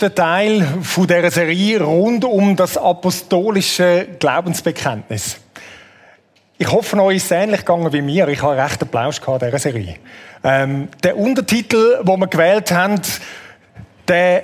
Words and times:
letzten 0.00 0.14
Teil 0.14 0.66
von 0.82 1.06
dieser 1.06 1.30
Serie 1.30 1.82
rund 1.82 2.24
um 2.24 2.56
das 2.56 2.78
apostolische 2.78 4.08
Glaubensbekenntnis. 4.18 5.36
Ich 6.56 6.70
hoffe, 6.70 6.98
euch 7.02 7.16
ist 7.16 7.24
es 7.26 7.30
ähnlich 7.32 7.60
gegangen 7.60 7.92
wie 7.92 8.00
mir. 8.00 8.26
Ich 8.28 8.42
habe 8.42 8.56
recht 8.56 8.80
Applaus 8.80 9.20
gehabt 9.20 9.42
dieser 9.42 9.58
Serie. 9.58 9.96
Ähm, 10.42 10.88
der 11.02 11.18
Untertitel, 11.18 12.02
den 12.02 12.18
wir 12.18 12.26
gewählt 12.28 12.70
haben, 12.72 13.00
der 14.08 14.42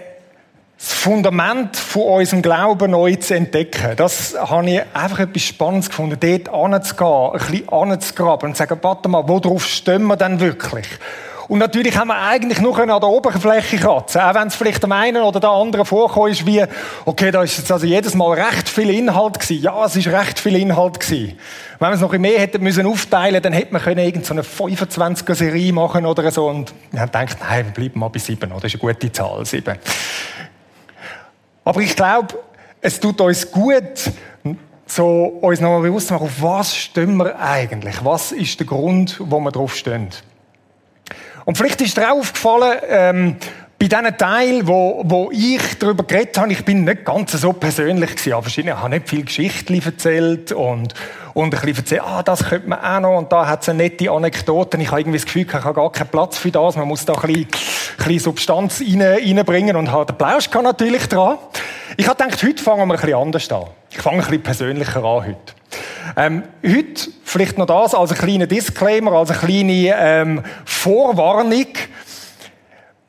das 0.77 0.93
Fundament 0.93 1.75
von 1.75 2.03
unserem 2.03 2.43
Glauben 2.43 2.91
neu 2.91 3.17
zu 3.17 3.35
entdecken. 3.35 3.97
Das 3.97 4.37
habe 4.39 4.69
ich 4.69 4.83
einfach 4.93 5.21
etwas 5.21 5.43
Spannendes 5.43 5.89
gefunden, 5.89 6.19
dort 6.21 6.49
anzugehen, 6.51 7.31
ein 7.33 7.39
bisschen 7.39 7.69
anzugraben 7.71 8.51
und 8.51 8.57
zu 8.57 8.59
sagen, 8.59 8.79
warte 8.83 9.09
mal, 9.09 9.27
worauf 9.27 9.65
stehen 9.65 10.05
wir 10.05 10.17
denn 10.17 10.39
wirklich? 10.39 10.87
Und 11.49 11.61
natürlich 11.61 11.97
haben 11.97 12.09
wir 12.09 12.19
eigentlich 12.19 12.61
nur 12.61 12.77
an 12.79 12.89
der 12.89 13.05
Oberfläche 13.05 13.77
kratzen. 13.77 14.21
Auch 14.21 14.35
wenn 14.35 14.49
es 14.49 14.57
vielleicht 14.57 14.83
dem 14.83 14.93
einen 14.93 15.23
oder 15.23 15.39
der 15.39 15.51
anderen 15.51 15.87
vorkommt, 15.87 16.33
ist 16.33 16.45
wie, 16.45 16.65
okay, 17.05 17.31
da 17.31 17.43
ist 17.43 17.57
jetzt 17.59 17.71
also 17.71 17.87
jedes 17.87 18.15
Mal 18.15 18.41
recht 18.41 18.69
viel 18.69 18.91
Inhalt 18.91 19.39
gewesen. 19.39 19.63
Ja, 19.63 19.85
es 19.85 19.95
ist 19.95 20.09
recht 20.09 20.41
viel 20.41 20.57
Inhalt 20.57 20.99
gewesen. 20.99 21.39
Wenn 21.79 21.89
wir 21.91 21.95
es 21.95 22.01
noch 22.01 22.13
ein 22.13 22.21
mehr 22.21 22.41
hätten 22.41 22.63
müssen 22.63 22.87
aufteilen, 22.87 23.41
dann 23.43 23.53
hätte 23.53 23.73
man 23.73 23.83
können 23.83 24.05
irgend 24.05 24.27
so 24.27 24.35
eine 24.35 24.43
25er 24.43 25.35
Serie 25.35 25.73
machen 25.73 26.05
oder 26.05 26.31
so. 26.33 26.49
Und 26.49 26.73
wir 26.91 27.01
haben 27.01 27.13
gedacht, 27.13 27.37
nein, 27.41 27.67
wir 27.67 27.73
bleiben 27.73 28.01
mal 28.01 28.09
bei 28.09 28.19
sieben, 28.19 28.51
oder? 28.51 28.63
Das 28.63 28.75
ist 28.75 28.83
eine 28.83 28.93
gute 28.93 29.13
Zahl, 29.13 29.45
sieben. 29.47 29.77
Aber 31.65 31.81
ich 31.81 31.95
glaube, 31.95 32.35
es 32.81 32.99
tut 32.99 33.21
uns 33.21 33.51
gut, 33.51 34.11
so 34.87 35.25
uns 35.41 35.61
nochmal 35.61 35.83
bewusst 35.83 36.09
zu 36.09 36.15
machen, 36.15 36.27
auf 36.27 36.43
was 36.43 36.77
stehen 36.77 37.17
wir 37.17 37.39
eigentlich? 37.39 38.05
Was 38.05 38.33
ist 38.33 38.59
der 38.59 38.67
Grund, 38.67 39.17
wo 39.21 39.39
wir 39.41 39.53
drauf 39.53 39.77
stehen? 39.77 40.09
Und 41.47 41.57
vielleicht 41.57 41.81
ist 41.81 41.97
dir 41.97 42.13
aufgefallen, 42.13 42.79
ähm, 42.89 43.37
bei 43.79 43.87
diesen 43.87 44.19
Teil, 44.19 44.67
wo, 44.67 45.03
wo 45.05 45.31
ich 45.31 45.79
darüber 45.79 46.03
geredet 46.03 46.37
habe, 46.39 46.51
ich 46.51 46.65
bin 46.65 46.83
nicht 46.85 47.05
ganz 47.05 47.33
so 47.33 47.53
persönlich 47.53 48.17
gewesen. 48.17 48.33
Aber 48.33 48.49
ich 48.49 48.67
habe 48.69 48.91
nicht 48.91 49.09
viel 49.09 49.25
Geschichten 49.25 49.81
erzählt 49.81 50.51
und, 50.51 50.95
und 51.35 51.45
ein 51.45 51.51
bisschen 51.51 51.77
erzählt, 51.77 52.03
ah, 52.05 52.23
das 52.25 52.49
könnte 52.49 52.69
man 52.69 52.81
auch 52.81 53.01
noch 53.01 53.19
und 53.19 53.31
da 53.31 53.47
hat 53.47 53.63
es 53.63 53.69
eine 53.69 53.85
nette 53.85 54.11
Anekdoten. 54.11 54.81
Ich 54.81 54.91
habe 54.91 55.03
irgendwie 55.03 55.19
das 55.19 55.27
Gefühl, 55.27 55.47
ich 55.47 55.53
habe 55.53 55.73
gar 55.73 55.93
keinen 55.93 56.09
Platz 56.09 56.37
für 56.37 56.51
das. 56.51 56.75
Man 56.75 56.89
muss 56.89 57.05
da 57.05 57.13
ein 57.13 57.21
bisschen, 57.21 57.43
ein 57.45 57.97
bisschen 57.99 58.19
Substanz 58.19 58.81
rein, 58.81 59.03
reinbringen 59.03 59.77
und 59.77 59.93
hat 59.93 60.09
den 60.09 60.19
Plausch 60.19 60.51
natürlich 60.51 61.07
dran. 61.07 61.39
Ich 61.97 62.09
habe 62.09 62.21
gedacht, 62.21 62.43
heute 62.43 62.63
fangen 62.63 62.89
wir 62.89 62.95
ein 62.95 63.01
bisschen 63.01 63.15
anders 63.15 63.53
an. 63.53 63.65
Ich 63.93 63.99
fange 63.99 64.17
ein 64.17 64.23
bisschen 64.23 64.43
persönlicher 64.43 65.05
an 65.05 65.27
heute. 65.27 65.55
Ähm, 66.17 66.43
heute 66.65 67.11
vielleicht 67.25 67.59
noch 67.59 67.67
das 67.67 67.95
als 67.95 68.13
ein 68.13 68.19
kleiner 68.19 68.47
Disclaimer, 68.47 69.13
als 69.13 69.31
eine 69.31 69.39
kleine 69.39 69.95
ähm, 69.97 70.43
Vorwarnung. 70.65 71.67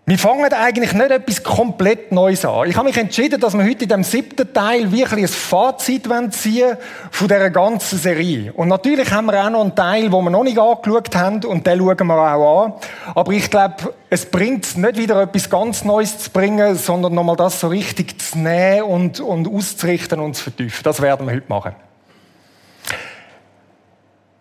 Wir 0.09 0.17
fangen 0.17 0.53
eigentlich 0.53 0.93
nicht 0.93 1.11
etwas 1.11 1.43
komplett 1.43 2.13
Neues 2.13 2.45
an. 2.45 2.69
Ich 2.69 2.77
habe 2.77 2.87
mich 2.87 2.95
entschieden, 2.95 3.41
dass 3.41 3.53
wir 3.53 3.65
heute 3.65 3.83
in 3.83 3.89
dem 3.89 4.03
siebten 4.05 4.53
Teil 4.53 4.89
wirklich 4.89 5.25
ein 5.25 5.27
Fazit 5.27 6.07
ziehen 6.29 6.77
von 7.11 7.27
dieser 7.27 7.49
ganzen 7.49 7.99
Serie. 7.99 8.53
Und 8.53 8.69
natürlich 8.69 9.11
haben 9.11 9.25
wir 9.25 9.43
auch 9.43 9.49
noch 9.49 9.59
einen 9.59 9.75
Teil, 9.75 10.03
den 10.03 10.11
wir 10.11 10.29
noch 10.29 10.45
nicht 10.45 10.57
angeschaut 10.57 11.13
haben, 11.13 11.43
und 11.43 11.67
den 11.67 11.79
schauen 11.79 12.07
wir 12.07 12.15
auch 12.15 12.63
an. 12.63 12.73
Aber 13.15 13.33
ich 13.33 13.51
glaube, 13.51 13.93
es 14.09 14.25
bringt 14.25 14.63
es 14.63 14.77
nicht 14.77 14.95
wieder 14.95 15.21
etwas 15.21 15.49
ganz 15.49 15.83
Neues 15.83 16.17
zu 16.19 16.29
bringen, 16.29 16.77
sondern 16.77 17.13
nochmal 17.13 17.35
das 17.35 17.59
so 17.59 17.67
richtig 17.67 18.21
zu 18.21 18.37
nehmen 18.37 18.83
und, 18.83 19.19
und 19.19 19.53
auszurichten 19.53 20.21
und 20.21 20.37
zu 20.37 20.43
vertiefen. 20.43 20.83
Das 20.83 21.01
werden 21.01 21.27
wir 21.27 21.35
heute 21.35 21.49
machen. 21.49 21.75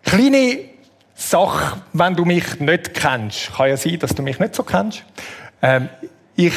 Kleine 0.07 0.59
Sache, 1.15 1.81
wenn 1.91 2.15
du 2.15 2.23
mich 2.23 2.61
nicht 2.61 2.93
kennst. 2.93 3.53
Kann 3.53 3.67
ja 3.67 3.75
sein, 3.75 3.99
dass 3.99 4.15
du 4.15 4.23
mich 4.23 4.39
nicht 4.39 4.55
so 4.55 4.63
kennst. 4.63 5.03
Ähm, 5.61 5.89
ich 6.33 6.53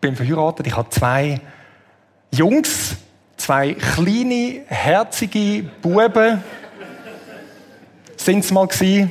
bin 0.00 0.16
verheiratet, 0.16 0.66
ich 0.66 0.74
habe 0.74 0.88
zwei 0.88 1.38
Jungs, 2.30 2.96
zwei 3.36 3.74
kleine, 3.74 4.62
herzige 4.68 5.64
Buben. 5.82 6.42
Sind 8.16 8.38
es 8.38 8.50
mal 8.50 8.66
gewesen. 8.66 9.10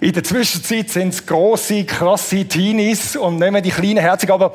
In 0.00 0.12
der 0.12 0.24
Zwischenzeit 0.24 0.90
sind 0.90 1.10
es 1.10 1.24
grosse, 1.24 1.84
krasse 1.84 2.44
Teenies 2.44 3.14
und 3.14 3.38
nehmen 3.38 3.62
die 3.62 3.70
kleinen 3.70 3.98
Herzigen, 3.98 4.32
aber 4.32 4.52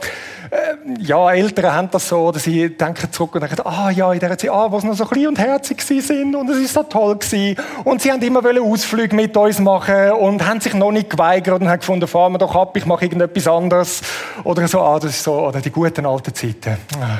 ja, 1.00 1.31
Eltern 1.31 1.74
haben 1.74 1.90
das 1.91 2.09
so, 2.09 2.19
oder 2.19 2.40
sie 2.40 2.69
denken 2.69 3.12
zurück 3.12 3.36
und 3.36 3.41
denken, 3.41 3.62
ah 3.66 3.90
ja, 3.90 4.12
in 4.12 4.19
der 4.19 4.38
Zeit, 4.38 4.50
ah, 4.50 4.72
wo 4.72 4.80
sie 4.80 4.88
noch 4.88 4.96
so 4.96 5.06
klein 5.06 5.28
und 5.28 5.40
herzig 5.40 5.81
sind 5.81 6.36
und 6.36 6.50
es 6.50 6.58
ist 6.58 6.74
so 6.74 6.84
toll 6.84 7.18
gewesen. 7.18 7.58
Und 7.84 8.02
sie 8.02 8.12
haben 8.12 8.22
immer 8.22 8.41
Ausflüge 8.62 9.16
mit 9.16 9.36
uns 9.36 9.59
machen 9.59 10.12
und 10.12 10.46
haben 10.46 10.62
sich 10.62 10.74
noch 10.74 10.92
nicht 10.92 11.09
geweigert 11.09 11.62
und 11.62 11.69
haben 11.69 11.80
gefunden, 11.80 12.08
fahren 12.08 12.34
wir 12.34 12.40
doch 12.40 12.56
ab, 12.56 12.75
ich 12.78 12.86
mache 12.86 13.06
irgendetwas 13.06 13.47
anderes. 13.47 14.02
Oder 14.44 14.68
so, 14.68 14.81
ah, 14.81 15.00
das 15.00 15.12
ist 15.12 15.24
so, 15.24 15.34
oder 15.34 15.62
die 15.62 15.72
guten 15.72 16.06
alten 16.06 16.34
Zeiten. 16.34 16.78
Ah. 17.00 17.19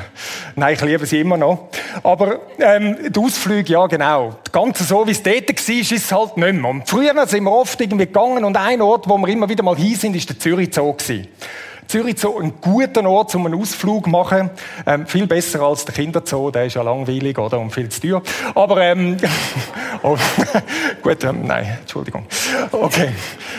Nein, 0.56 0.74
ich 0.74 0.80
liebe 0.82 1.06
sie 1.06 1.20
immer 1.20 1.36
noch. 1.36 1.68
Aber 2.02 2.40
ähm, 2.58 2.96
die 3.08 3.20
Ausflüge, 3.20 3.72
ja 3.72 3.86
genau. 3.86 4.34
Das 4.44 4.52
Ganze 4.52 4.84
so, 4.84 5.06
wie 5.06 5.12
es 5.12 5.22
dort 5.22 5.48
war, 5.48 5.74
ist 5.74 5.92
es 5.92 6.12
halt 6.12 6.36
nicht 6.36 6.52
mehr. 6.54 6.70
Und 6.70 6.88
früher 6.88 7.26
sind 7.26 7.44
wir 7.44 7.52
oft 7.52 7.80
irgendwie 7.80 8.06
gegangen 8.06 8.44
und 8.44 8.56
ein 8.56 8.80
Ort, 8.80 9.08
wo 9.08 9.18
wir 9.18 9.28
immer 9.28 9.48
wieder 9.48 9.62
mal 9.62 9.76
hin 9.76 9.94
sind, 9.94 10.14
ist 10.14 10.28
der 10.28 10.38
Zürich 10.38 10.72
Zoo 10.72 10.92
gewesen. 10.92 11.28
Zürich 11.86 12.18
so 12.18 12.38
ein 12.38 12.54
guter 12.60 13.04
Ort, 13.08 13.34
um 13.34 13.46
einen 13.46 13.60
Ausflug 13.60 14.04
zu 14.04 14.10
machen. 14.10 14.50
Ähm, 14.86 15.06
viel 15.06 15.26
besser 15.26 15.60
als 15.62 15.84
der 15.84 15.94
Kinderzoo, 15.94 16.50
der 16.50 16.66
ist 16.66 16.74
ja 16.74 16.82
langweilig 16.82 17.38
oder 17.38 17.58
und 17.58 17.70
viel 17.70 17.88
zu 17.88 18.00
teuer. 18.00 18.22
Aber, 18.54 18.80
ähm, 18.82 19.16
oh, 20.02 20.16
gut, 21.02 21.24
ähm, 21.24 21.46
nein, 21.46 21.78
Entschuldigung. 21.80 22.26
Okay. 22.70 23.10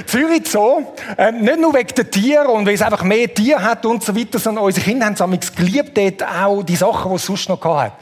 Zürich 0.06 0.47
Zoo, 0.47 0.84
ähm, 1.18 1.41
nicht 1.41 1.59
nur 1.59 1.74
wegen 1.74 1.96
der 1.96 2.09
Tiere 2.09 2.47
und 2.47 2.66
weil 2.66 2.75
es 2.75 2.81
einfach 2.81 3.03
mehr 3.03 3.34
Tiere 3.34 3.62
hat 3.62 3.85
und 3.85 4.03
so 4.03 4.16
weiter, 4.16 4.40
sondern 4.40 4.64
unsere 4.64 4.85
Kinder 4.85 5.06
haben 5.06 5.40
es 5.40 5.56
geliebt, 5.56 5.97
dort 5.97 6.24
auch 6.24 6.64
die 6.64 6.75
Sachen, 6.75 7.12
die 7.12 7.16
es 7.16 7.25
sonst 7.25 7.50
noch 7.50 7.64
hat. 7.64 7.94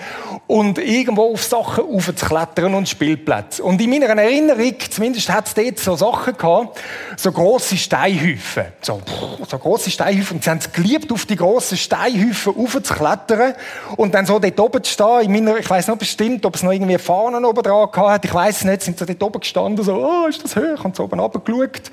Und 0.54 0.78
irgendwo 0.78 1.34
auf 1.34 1.44
Sachen 1.44 1.84
aufzuklettern 1.84 2.76
und 2.76 2.88
Spielplätze. 2.88 3.64
Und 3.64 3.82
in 3.82 3.90
meiner 3.90 4.06
Erinnerung, 4.06 4.76
zumindest 4.88 5.28
hat 5.30 5.48
es 5.48 5.56
dort 5.56 5.80
so 5.80 5.96
Sachen 5.96 6.38
gehabt, 6.38 6.80
so 7.18 7.32
grosse 7.32 7.76
Steinhäufen. 7.76 8.66
So, 8.80 9.02
so 9.50 9.58
grosse 9.58 9.90
Steinhäufen. 9.90 10.38
Und 10.38 10.44
sie 10.44 10.52
haben 10.52 10.60
es 10.60 10.72
geliebt, 10.72 11.12
auf 11.12 11.26
die 11.26 11.38
grossen 11.38 11.76
Steinhäufen 11.76 12.54
raufzuklettern 12.54 13.56
und 13.96 14.14
dann 14.14 14.28
so 14.28 14.38
dort 14.38 14.60
oben 14.60 14.84
zu 14.84 14.94
stehen. 14.94 15.22
In 15.22 15.32
meiner, 15.32 15.58
ich 15.58 15.68
weiss 15.68 15.88
noch 15.88 15.98
bestimmt, 15.98 16.46
ob 16.46 16.54
es 16.54 16.62
noch 16.62 16.72
irgendwie 16.72 17.00
Fahnen 17.00 17.46
oben 17.46 17.64
dran 17.64 17.90
hat. 17.92 18.24
Ich 18.24 18.34
weiss 18.36 18.64
nicht, 18.64 18.84
sind 18.84 19.00
sie 19.00 19.08
dort 19.08 19.24
oben 19.24 19.40
gestanden, 19.40 19.84
so, 19.84 19.96
oh, 19.96 20.28
ist 20.28 20.44
das 20.44 20.56
hoch? 20.56 20.86
Und 20.86 20.96
so 20.96 21.06
oben 21.06 21.20
runtergeschaut. 21.20 21.90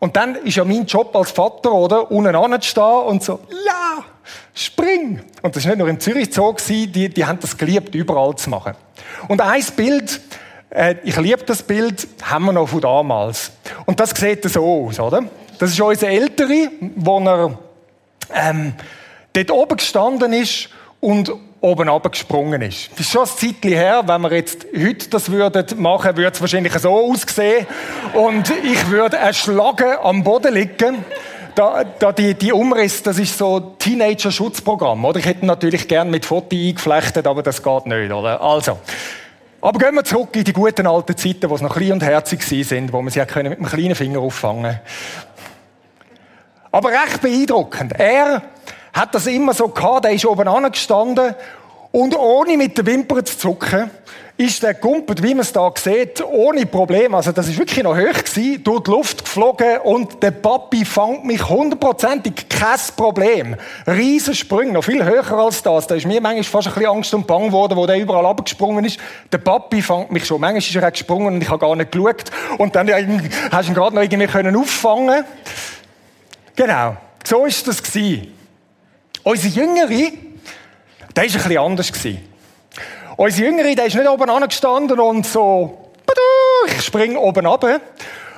Und 0.00 0.16
dann 0.16 0.34
ist 0.36 0.56
ja 0.56 0.64
mein 0.64 0.86
Job 0.86 1.14
als 1.14 1.30
Vater, 1.30 1.72
oder? 1.72 2.10
Unten 2.10 2.34
anzustehen 2.34 3.02
und 3.06 3.22
so, 3.22 3.38
ja, 3.66 4.02
spring! 4.54 5.20
Und 5.42 5.54
das 5.54 5.64
war 5.64 5.70
nicht 5.70 5.78
nur 5.78 5.88
im 5.88 6.00
Zürich 6.00 6.32
Zoo, 6.32 6.54
die, 6.66 7.10
die 7.10 7.24
haben 7.24 7.38
das 7.38 7.56
geliebt, 7.56 7.94
überall 7.94 8.34
zu 8.34 8.48
machen. 8.48 8.74
Und 9.28 9.42
ein 9.42 9.62
Bild, 9.76 10.20
äh, 10.70 10.96
ich 11.04 11.16
liebe 11.18 11.44
das 11.44 11.62
Bild, 11.62 12.08
haben 12.22 12.46
wir 12.46 12.52
noch 12.52 12.68
von 12.68 12.80
damals. 12.80 13.52
Und 13.84 14.00
das 14.00 14.10
sieht 14.10 14.42
so 14.50 14.86
aus, 14.86 14.98
oder? 14.98 15.22
Das 15.58 15.70
ist 15.70 15.80
unser 15.80 16.08
Ältere, 16.08 16.70
wo 16.96 17.18
er 17.18 17.58
ähm, 18.34 18.72
dort 19.34 19.50
oben 19.50 19.76
gestanden 19.76 20.32
ist 20.32 20.70
und 21.00 21.30
oben 21.60 21.88
abgesprungen 21.88 22.62
ist. 22.62 22.90
Das 22.92 23.00
ist 23.00 23.10
schon 23.10 23.22
ein 23.22 23.28
Zeitchen 23.28 23.72
her. 23.72 24.02
Wenn 24.06 24.22
wir 24.22 24.32
jetzt 24.32 24.66
heute 24.76 25.10
das 25.10 25.30
würden 25.30 25.66
machen, 25.80 26.16
würde 26.16 26.32
es 26.32 26.40
wahrscheinlich 26.40 26.72
so 26.74 26.90
aussehen. 26.90 27.66
Und 28.14 28.50
ich 28.64 28.88
würde 28.88 29.16
erschlagen 29.16 29.96
am 30.02 30.22
Boden 30.22 30.54
liegen. 30.54 31.04
Da, 31.54 31.84
da 31.84 32.12
die, 32.12 32.34
die 32.34 32.52
Umriss, 32.52 33.02
das 33.02 33.18
ist 33.18 33.36
so 33.36 33.74
Teenager-Schutzprogramm, 33.78 35.04
oder? 35.04 35.18
Ich 35.18 35.26
hätte 35.26 35.44
natürlich 35.44 35.88
gern 35.88 36.08
mit 36.08 36.24
Foto 36.24 36.56
eingeflechtet, 36.56 37.26
aber 37.26 37.42
das 37.42 37.62
geht 37.62 37.86
nicht, 37.86 38.12
oder? 38.12 38.40
Also. 38.40 38.78
Aber 39.60 39.78
gehen 39.78 39.94
wir 39.94 40.04
zurück 40.04 40.34
in 40.36 40.44
die 40.44 40.52
guten 40.52 40.86
alten 40.86 41.16
Zeiten, 41.16 41.50
wo 41.50 41.54
es 41.54 41.60
noch 41.60 41.76
klein 41.76 41.92
und 41.92 42.02
herzig 42.02 42.42
sind, 42.42 42.92
wo 42.92 43.02
man 43.02 43.12
sie 43.12 43.20
mit 43.20 43.36
einem 43.36 43.66
kleinen 43.66 43.94
Finger 43.94 44.20
auffangen 44.20 44.80
aber 46.72 46.90
recht 46.90 47.20
beeindruckend. 47.20 47.92
Er 47.98 48.42
hat 48.92 49.14
das 49.14 49.26
immer 49.26 49.54
so 49.54 49.68
gehabt, 49.68 50.04
er 50.04 50.12
ist 50.12 50.26
oben 50.26 50.48
angestanden. 50.48 51.34
Und 51.92 52.16
ohne 52.16 52.56
mit 52.56 52.78
den 52.78 52.86
Wimpern 52.86 53.24
zu 53.26 53.36
zucken, 53.36 53.90
ist 54.40 54.62
der 54.62 54.72
Gumpert, 54.72 55.22
wie 55.22 55.34
man 55.34 55.40
es 55.40 55.52
da 55.52 55.70
sieht, 55.76 56.24
ohne 56.24 56.64
Problem, 56.64 57.14
also 57.14 57.30
das 57.30 57.46
ist 57.46 57.58
wirklich 57.58 57.82
noch 57.82 57.94
hoch 57.94 58.24
gewesen, 58.24 58.64
durch 58.64 58.84
die 58.84 58.90
Luft 58.90 59.24
geflogen. 59.24 59.80
Und 59.84 60.22
der 60.22 60.30
Papi 60.30 60.86
fängt 60.86 61.26
mich 61.26 61.46
hundertprozentig, 61.46 62.48
kein 62.48 62.78
Problem. 62.96 63.56
Riesensprünge, 63.86 64.72
noch 64.72 64.84
viel 64.84 65.04
höher 65.04 65.30
als 65.32 65.62
das. 65.62 65.86
Da 65.88 65.94
ist 65.94 66.06
mir 66.06 66.22
manchmal 66.22 66.44
fast 66.44 66.68
ein 66.68 66.74
bisschen 66.74 66.90
Angst 66.90 67.12
und 67.12 67.26
Bang 67.26 67.48
geworden, 67.48 67.76
wo 67.76 67.86
der 67.86 67.98
überall 67.98 68.24
abgesprungen 68.24 68.82
ist. 68.86 68.98
Der 69.30 69.38
Papi 69.38 69.82
fängt 69.82 70.10
mich 70.10 70.24
schon, 70.24 70.40
manchmal 70.40 70.62
ist 70.62 70.74
er 70.74 70.90
gesprungen 70.90 71.34
und 71.34 71.42
ich 71.42 71.48
habe 71.50 71.58
gar 71.58 71.76
nicht 71.76 71.92
geschaut. 71.92 72.24
Und 72.56 72.74
dann 72.74 72.88
hast 72.90 73.66
du 73.66 73.72
ihn 73.72 73.74
gerade 73.74 73.94
noch 73.94 74.02
irgendwie 74.02 74.58
auffangen. 74.58 75.24
Genau, 76.56 76.96
so 77.24 77.44
ist 77.44 77.68
das 77.68 77.82
gewesen. 77.82 78.39
Unser 79.22 79.48
Jüngere, 79.48 80.12
der 81.14 81.24
war 81.24 81.24
bisschen 81.24 81.58
anders 81.58 81.92
gewesen. 81.92 82.18
Unser 83.16 83.42
Jüngere, 83.42 83.74
der 83.74 83.84
ist 83.84 83.94
nicht 83.94 84.08
oben 84.08 84.30
angestanden 84.30 84.98
und 84.98 85.26
so, 85.26 85.90
ich 86.66 86.82
spring 86.82 87.16
oben 87.16 87.44
runter. 87.44 87.80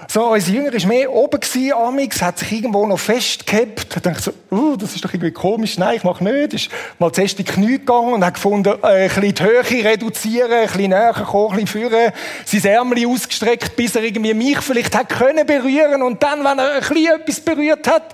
So, 0.08 0.26
unser 0.26 0.50
Jünger 0.52 0.72
war 0.72 0.86
mehr 0.88 1.12
oben 1.12 1.40
gewesen, 1.40 1.72
amix, 1.72 2.20
hat 2.20 2.38
sich 2.40 2.52
irgendwo 2.52 2.84
noch 2.84 2.98
festgehabt, 2.98 3.94
hat 3.94 4.02
gedacht 4.02 4.22
so, 4.24 4.32
uh, 4.50 4.76
das 4.76 4.94
ist 4.94 5.04
doch 5.04 5.14
irgendwie 5.14 5.30
komisch, 5.30 5.78
nein, 5.78 5.96
ich 5.96 6.04
mach 6.04 6.20
nicht, 6.20 6.52
ist 6.52 6.68
mal 6.98 7.12
zuerst 7.12 7.38
in 7.38 7.44
die 7.44 7.52
Knie 7.52 7.78
gegangen 7.78 8.14
und 8.14 8.24
hat 8.24 8.34
gefunden, 8.34 8.74
äh, 8.82 9.04
ein 9.04 9.08
bisschen 9.08 9.34
die 9.34 9.42
Höhe 9.42 9.84
reduzieren, 9.84 10.52
ein 10.52 10.66
bisschen 10.66 10.90
näher 10.90 11.12
kommen, 11.12 11.56
ein 11.56 11.64
bisschen 11.64 11.88
führen, 11.88 12.12
sein 12.44 12.64
Ärmel 12.64 13.06
ausgestreckt, 13.06 13.76
bis 13.76 13.94
er 13.94 14.02
irgendwie 14.02 14.34
mich 14.34 14.60
vielleicht 14.60 14.94
hat 14.96 15.08
können 15.08 15.46
berühren 15.46 16.02
und 16.02 16.22
dann, 16.22 16.40
wenn 16.40 16.58
er 16.58 16.74
ein 16.74 16.80
bisschen 16.80 17.20
etwas 17.20 17.40
berührt 17.40 17.86
hat, 17.86 18.12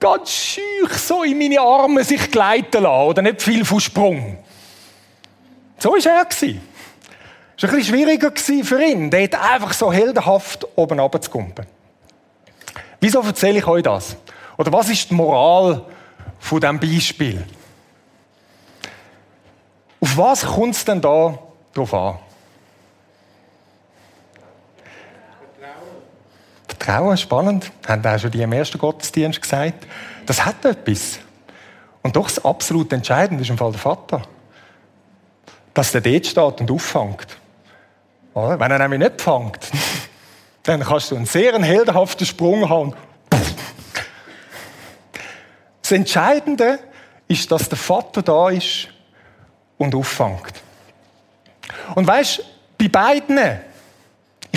ganz 0.00 0.30
schüch 0.30 0.92
so 0.96 1.22
in 1.22 1.38
meine 1.38 1.60
Arme 1.60 2.04
sich 2.04 2.30
gleiten 2.30 2.82
lassen 2.82 3.08
oder 3.08 3.22
nicht 3.22 3.42
viel 3.42 3.64
von 3.64 3.80
Sprung. 3.80 4.38
So 5.78 5.90
war 5.90 5.98
er. 5.98 6.26
Es 6.30 6.42
war 7.62 7.70
ein 7.70 7.76
bisschen 7.76 7.84
schwieriger 7.84 8.32
für 8.64 8.82
ihn, 8.82 9.10
dort 9.10 9.34
einfach 9.34 9.72
so 9.72 9.92
heldenhaft 9.92 10.66
oben 10.76 11.00
runterzugumpen. 11.00 11.66
Wieso 13.00 13.20
erzähle 13.20 13.58
ich 13.58 13.66
euch 13.66 13.82
das? 13.82 14.16
Oder 14.56 14.72
was 14.72 14.88
ist 14.88 15.10
die 15.10 15.14
Moral 15.14 15.84
von 16.38 16.60
diesem 16.60 16.80
Beispiel? 16.80 17.44
Auf 20.00 20.16
was 20.16 20.46
kommt 20.46 20.74
es 20.74 20.84
denn 20.84 21.00
da 21.00 21.38
drauf 21.74 21.94
an? 21.94 22.18
Vertrauen. 26.78 27.16
Spannend. 27.16 27.70
Haben 27.86 28.06
auch 28.06 28.18
schon 28.18 28.30
die 28.30 28.42
im 28.42 28.52
ersten 28.52 28.78
Gottesdienst 28.78 29.42
gesagt. 29.42 29.86
Das 30.26 30.44
hat 30.44 30.64
etwas. 30.64 31.18
Und 32.02 32.16
doch 32.16 32.28
das 32.28 32.44
absolut 32.44 32.92
Entscheidende 32.92 33.42
ist 33.42 33.50
im 33.50 33.58
Fall 33.58 33.72
der 33.72 33.80
Vater. 33.80 34.22
Dass 35.74 35.92
der 35.92 36.00
dort 36.00 36.26
steht 36.26 36.60
und 36.60 36.70
auffängt. 36.70 37.26
Wenn 38.34 38.70
er 38.70 38.78
nämlich 38.78 39.00
nicht 39.00 39.20
fängt, 39.20 39.58
dann 40.62 40.80
kannst 40.82 41.10
du 41.10 41.16
einen 41.16 41.26
sehr 41.26 41.58
heldenhaften 41.60 42.26
Sprung 42.26 42.68
haben. 42.68 42.94
Das 45.82 45.92
Entscheidende 45.92 46.78
ist, 47.26 47.50
dass 47.50 47.68
der 47.68 47.78
Vater 47.78 48.22
da 48.22 48.50
ist 48.50 48.88
und 49.78 49.94
auffängt. 49.94 50.52
Und 51.94 52.06
weißt, 52.06 52.44
bei 52.78 52.88
beiden, 52.88 53.38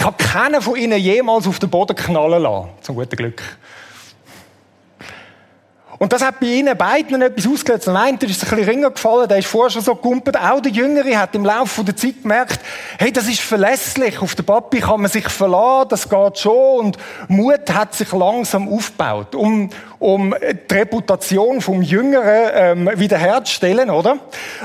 ich 0.01 0.07
habe 0.07 0.17
keinen 0.17 0.63
von 0.63 0.75
ihnen 0.77 0.97
jemals 0.97 1.45
auf 1.45 1.59
den 1.59 1.69
Boden 1.69 1.95
knallen 1.95 2.41
lassen. 2.41 2.69
Zum 2.81 2.95
guten 2.95 3.15
Glück. 3.15 3.43
Und 5.99 6.11
das 6.11 6.23
hat 6.23 6.39
bei 6.39 6.47
ihnen 6.47 6.75
beiden 6.75 7.21
etwas 7.21 7.45
ausgelöst. 7.45 7.83
Zum 7.83 7.95
einen 7.95 8.17
ist 8.17 8.23
ein 8.23 8.49
bisschen 8.49 8.63
ringer 8.63 8.89
gefallen, 8.89 9.29
der 9.29 9.37
ist 9.37 9.45
vorher 9.45 9.69
schon 9.69 9.83
so 9.83 9.93
gumpert. 9.93 10.35
Auch 10.35 10.59
der 10.59 10.71
Jüngere 10.71 11.15
hat 11.15 11.35
im 11.35 11.45
Laufe 11.45 11.83
der 11.83 11.95
Zeit 11.95 12.23
gemerkt, 12.23 12.59
hey, 12.97 13.11
das 13.11 13.27
ist 13.27 13.41
verlässlich. 13.41 14.19
Auf 14.19 14.33
den 14.33 14.43
Papi 14.43 14.79
kann 14.79 15.01
man 15.01 15.11
sich 15.11 15.29
verlassen, 15.29 15.89
das 15.89 16.09
geht 16.09 16.39
schon. 16.39 16.79
Und 16.79 16.97
Mut 17.27 17.71
hat 17.71 17.93
sich 17.93 18.11
langsam 18.11 18.73
aufgebaut, 18.73 19.35
um, 19.35 19.69
um 19.99 20.33
die 20.41 20.73
Reputation 20.73 21.61
vom 21.61 21.83
Jüngeren 21.83 22.49
ähm, 22.55 22.89
wiederherzustellen, 22.95 23.91
oder? 23.91 24.17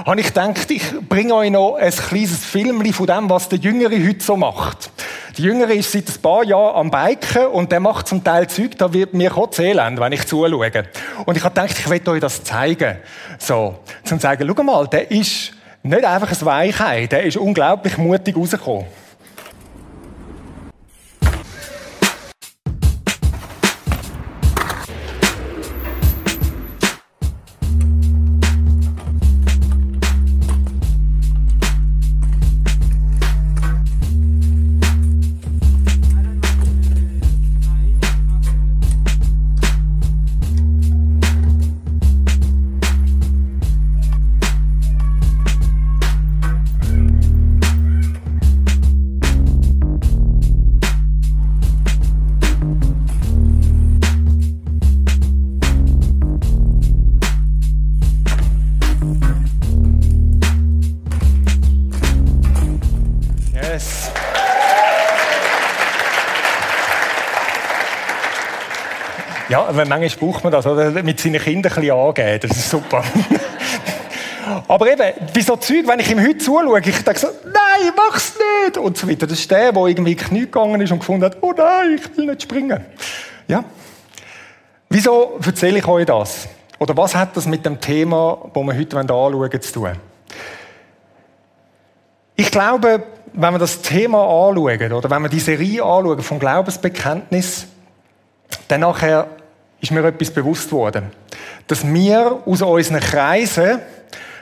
Habe 0.06 0.18
ich 0.18 0.28
gedacht, 0.28 0.70
ich 0.70 0.82
bringe 1.06 1.34
euch 1.34 1.50
noch 1.50 1.74
ein 1.74 1.90
kleines 1.90 2.42
Filmchen 2.42 2.94
von 2.94 3.06
dem, 3.06 3.28
was 3.28 3.50
der 3.50 3.58
Jüngere 3.58 4.02
heute 4.02 4.24
so 4.24 4.38
macht. 4.38 4.90
Der 5.36 5.44
Jüngere 5.44 5.74
ist 5.74 5.92
seit 5.92 6.08
ein 6.08 6.22
paar 6.22 6.44
Jahren 6.44 6.76
am 6.76 6.90
Biken 6.90 7.48
und 7.48 7.70
der 7.70 7.78
macht 7.78 8.08
zum 8.08 8.24
Teil 8.24 8.48
Zeug, 8.48 8.78
da 8.78 8.90
wird 8.90 9.12
mir 9.12 9.28
kurz 9.28 9.58
elend, 9.58 10.00
wenn 10.00 10.12
ich 10.12 10.26
zuschaue. 10.26 10.70
Und 11.26 11.36
ich 11.36 11.44
habe 11.44 11.54
gedacht, 11.54 11.78
ich 11.78 11.90
will 11.90 12.08
euch 12.08 12.20
das 12.20 12.42
zeigen. 12.42 12.96
So, 13.38 13.78
zum 14.02 14.18
zeigen, 14.18 14.50
schau 14.56 14.62
mal, 14.62 14.86
der 14.86 15.10
ist 15.10 15.52
nicht 15.82 16.04
einfach 16.06 16.30
ein 16.30 16.46
Weichei, 16.46 17.06
der 17.06 17.24
ist 17.24 17.36
unglaublich 17.36 17.98
mutig 17.98 18.34
rausgekommen. 18.34 18.86
Manchmal 69.72 70.08
braucht 70.08 70.44
man 70.44 70.52
das, 70.52 70.66
oder? 70.66 70.90
Mit 71.02 71.20
seinen 71.20 71.40
Kindern 71.40 71.72
ein 71.72 71.80
bisschen 71.80 71.96
angeben. 71.96 72.40
Das 72.42 72.56
ist 72.56 72.70
super. 72.70 73.02
Aber 74.68 74.90
eben, 74.90 75.12
bei 75.34 75.40
so 75.40 75.56
Zeug, 75.56 75.86
wenn 75.86 75.98
ich 75.98 76.10
ihm 76.10 76.20
heute 76.20 76.38
zuschaue, 76.38 76.78
ich 76.78 77.04
denke 77.04 77.18
so, 77.18 77.28
nein, 77.44 77.92
mach's 77.96 78.34
nicht! 78.64 78.78
Und 78.78 78.96
so 78.96 79.08
weiter. 79.08 79.26
Das 79.26 79.38
ist 79.38 79.50
der, 79.50 79.72
der 79.72 79.86
irgendwie 79.86 80.12
in 80.12 80.18
Knie 80.18 80.40
gegangen 80.40 80.80
ist 80.80 80.92
und 80.92 81.00
gefunden 81.00 81.24
hat, 81.24 81.38
oh 81.40 81.52
nein, 81.56 81.98
ich 82.00 82.16
will 82.16 82.26
nicht 82.26 82.42
springen. 82.42 82.84
Ja? 83.48 83.64
Wieso 84.88 85.38
erzähle 85.44 85.78
ich 85.78 85.86
euch 85.86 86.06
das? 86.06 86.48
Oder 86.78 86.96
was 86.96 87.14
hat 87.14 87.36
das 87.36 87.46
mit 87.46 87.64
dem 87.64 87.80
Thema, 87.80 88.50
das 88.54 88.62
wir 88.62 88.76
heute 88.76 88.98
anschauen 88.98 89.60
zu 89.60 89.72
tun? 89.72 89.92
Ich 92.36 92.50
glaube, 92.50 93.02
wenn 93.32 93.54
wir 93.54 93.58
das 93.58 93.82
Thema 93.82 94.22
anschauen, 94.22 94.92
oder 94.92 95.10
wenn 95.10 95.22
wir 95.22 95.28
die 95.28 95.40
Serie 95.40 95.82
anschauen 95.82 96.22
vom 96.22 96.38
Glaubensbekenntnis, 96.38 97.66
dann 98.68 98.80
nachher 98.80 99.26
ist 99.80 99.90
mir 99.90 100.04
etwas 100.04 100.30
bewusst 100.30 100.70
worden. 100.72 101.10
Dass 101.66 101.86
wir 101.86 102.42
aus 102.46 102.62
unseren 102.62 103.00
Kreisen, 103.00 103.80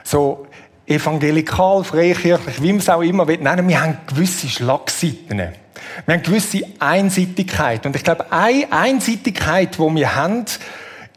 so 0.03 0.47
evangelikal, 0.87 1.83
freikirchlich, 1.83 2.61
wie 2.61 2.71
man 2.71 2.79
es 2.79 2.89
auch 2.89 3.01
immer 3.01 3.25
nennen 3.25 3.67
wir 3.67 3.81
haben 3.81 3.97
gewisse 4.07 4.47
Schlagseiten. 4.47 5.37
Wir 5.37 6.13
haben 6.13 6.23
gewisse 6.23 6.61
Einseitigkeit. 6.79 7.85
Und 7.85 7.95
ich 7.95 8.03
glaube, 8.03 8.31
eine 8.31 8.71
Einseitigkeit, 8.71 9.77
die 9.77 9.95
wir 9.95 10.15
haben, 10.15 10.45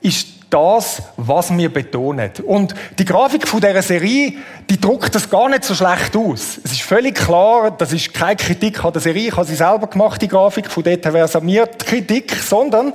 ist 0.00 0.28
das, 0.50 1.02
was 1.16 1.54
wir 1.56 1.72
betonen. 1.72 2.30
Und 2.44 2.74
die 2.98 3.04
Grafik 3.04 3.46
von 3.46 3.60
dieser 3.60 3.82
Serie, 3.82 4.34
die 4.70 4.80
druckt 4.80 5.14
das 5.14 5.28
gar 5.28 5.48
nicht 5.48 5.64
so 5.64 5.74
schlecht 5.74 6.16
aus. 6.16 6.58
Es 6.64 6.72
ist 6.72 6.82
völlig 6.82 7.16
klar, 7.16 7.70
das 7.70 7.92
ist 7.92 8.14
keine 8.14 8.36
Kritik 8.36 8.82
an 8.82 8.92
der 8.92 9.02
Serie, 9.02 9.28
ich 9.28 9.36
habe 9.36 9.46
sie 9.46 9.56
selber 9.56 9.88
gemacht, 9.88 10.22
die 10.22 10.28
Grafik, 10.28 10.70
von 10.70 10.82
dort 10.82 11.04
wäre 11.04 11.26
es 11.26 11.36
an 11.36 11.44
mir 11.44 11.66
die 11.66 11.84
Kritik, 11.84 12.34
sondern 12.34 12.94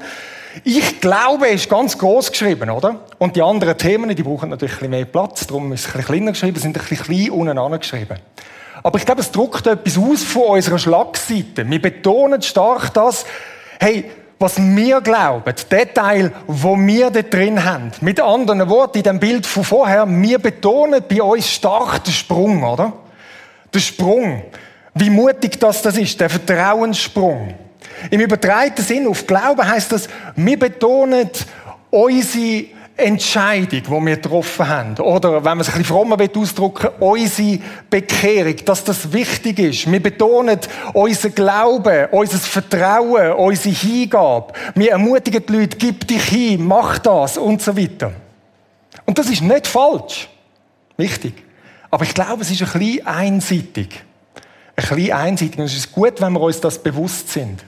ich 0.64 1.02
glaube, 1.02 1.48
ist 1.48 1.70
ganz 1.70 1.98
groß 1.98 2.32
geschrieben, 2.32 2.70
oder? 2.70 3.00
Und 3.18 3.36
die 3.36 3.42
anderen 3.42 3.78
Themen, 3.78 4.16
die 4.16 4.24
brauchen 4.24 4.50
natürlich 4.50 4.74
ein 4.76 4.80
bisschen 4.80 4.92
mehr 4.92 5.06
Platz, 5.06 5.48
darum 5.48 5.72
ist 5.74 5.82
es 5.82 5.88
ein 5.88 5.92
bisschen 5.94 6.06
kleiner 6.06 6.32
geschrieben, 6.32 6.60
sind 6.60 6.78
ein 6.78 6.86
bisschen 6.86 7.06
klein 7.06 7.32
unten 7.32 7.80
geschrieben. 7.80 8.20
Aber 8.84 9.00
ich 9.00 9.06
glaube, 9.06 9.22
es 9.22 9.32
druckt 9.32 9.66
etwas 9.66 9.98
aus 9.98 10.24
von 10.24 10.44
unserer 10.44 10.78
Schlagseite. 10.78 11.70
Wir 11.70 11.82
betonen 11.82 12.42
stark 12.42 12.94
das, 12.94 13.26
hey, 13.80 14.12
was 14.40 14.58
wir 14.58 15.00
glauben, 15.00 15.54
der 15.72 15.94
Teil, 15.94 16.34
wo 16.48 16.78
wir 16.78 17.10
da 17.10 17.22
drin 17.22 17.64
haben. 17.64 17.92
Mit 18.02 18.20
anderen 18.20 18.68
Worten, 18.70 18.98
in 18.98 19.04
dem 19.04 19.20
Bild 19.20 19.46
von 19.46 19.64
vorher, 19.64 20.06
wir 20.08 20.40
betonen 20.40 21.02
bei 21.08 21.22
uns 21.22 21.50
stark 21.50 22.04
den 22.04 22.14
Sprung, 22.14 22.64
oder? 22.64 22.92
Der 23.74 23.80
Sprung. 23.80 24.44
Wie 24.96 25.10
mutig 25.10 25.60
das, 25.60 25.82
das 25.82 25.98
ist, 25.98 26.20
der 26.20 26.30
Vertrauenssprung. 26.30 27.56
Im 28.10 28.20
übertreiten 28.20 28.84
Sinn 28.84 29.08
auf 29.08 29.26
Glauben 29.26 29.68
heißt 29.68 29.92
das, 29.92 30.08
wir 30.36 30.58
betonen 30.60 31.30
unsere 31.90 32.66
Entscheidung, 32.96 33.82
die 33.84 33.90
wir 33.90 34.16
getroffen 34.16 34.68
haben. 34.68 34.98
Oder, 35.00 35.36
wenn 35.36 35.44
man 35.44 35.62
es 35.62 35.68
ein 35.68 35.80
bisschen 35.80 35.86
frommer 35.86 36.18
ausdrücken 36.36 36.90
unsere 37.00 37.60
Bekehrung, 37.90 38.56
dass 38.66 38.84
das 38.84 39.12
wichtig 39.12 39.60
ist. 39.60 39.92
Wir 39.92 40.02
betonen 40.02 40.60
unser 40.94 41.30
Glauben, 41.32 42.08
unser 42.12 42.38
Vertrauen, 42.38 43.34
unsere 43.34 43.76
Hingabe. 43.76 44.54
Wir 44.76 44.92
ermutigen 44.92 45.44
die 45.48 45.54
Leute, 45.54 45.78
gib 45.78 46.08
dich 46.08 46.24
hin, 46.24 46.66
mach 46.66 47.00
das 47.00 47.38
und 47.38 47.62
so 47.62 47.76
weiter. 47.76 48.12
Und 49.06 49.18
das 49.18 49.30
ist 49.30 49.42
nicht 49.42 49.68
falsch. 49.68 50.30
Wichtig. 50.96 51.34
Aber 51.90 52.04
ich 52.04 52.14
glaube, 52.14 52.44
es 52.44 52.52
ist 52.52 52.62
ein 52.62 52.80
bisschen 52.80 53.08
einseitig. 53.08 54.04
Ein 54.76 54.88
bisschen 54.88 55.12
einseitig. 55.12 55.58
Und 55.58 55.66
es 55.66 55.76
ist 55.76 55.92
gut, 55.92 56.22
wenn 56.22 56.34
wir 56.34 56.42
uns 56.42 56.62
das 56.62 56.78
bewusst 56.78 57.30
sind. 57.30 57.64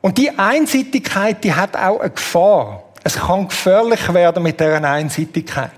Und 0.00 0.18
die 0.18 0.30
Einseitigkeit, 0.38 1.42
die 1.42 1.54
hat 1.54 1.76
auch 1.76 2.00
eine 2.00 2.10
Gefahr. 2.10 2.82
Es 3.02 3.16
kann 3.16 3.48
gefährlich 3.48 4.12
werden 4.12 4.42
mit 4.42 4.60
dieser 4.60 4.82
Einseitigkeit. 4.82 5.70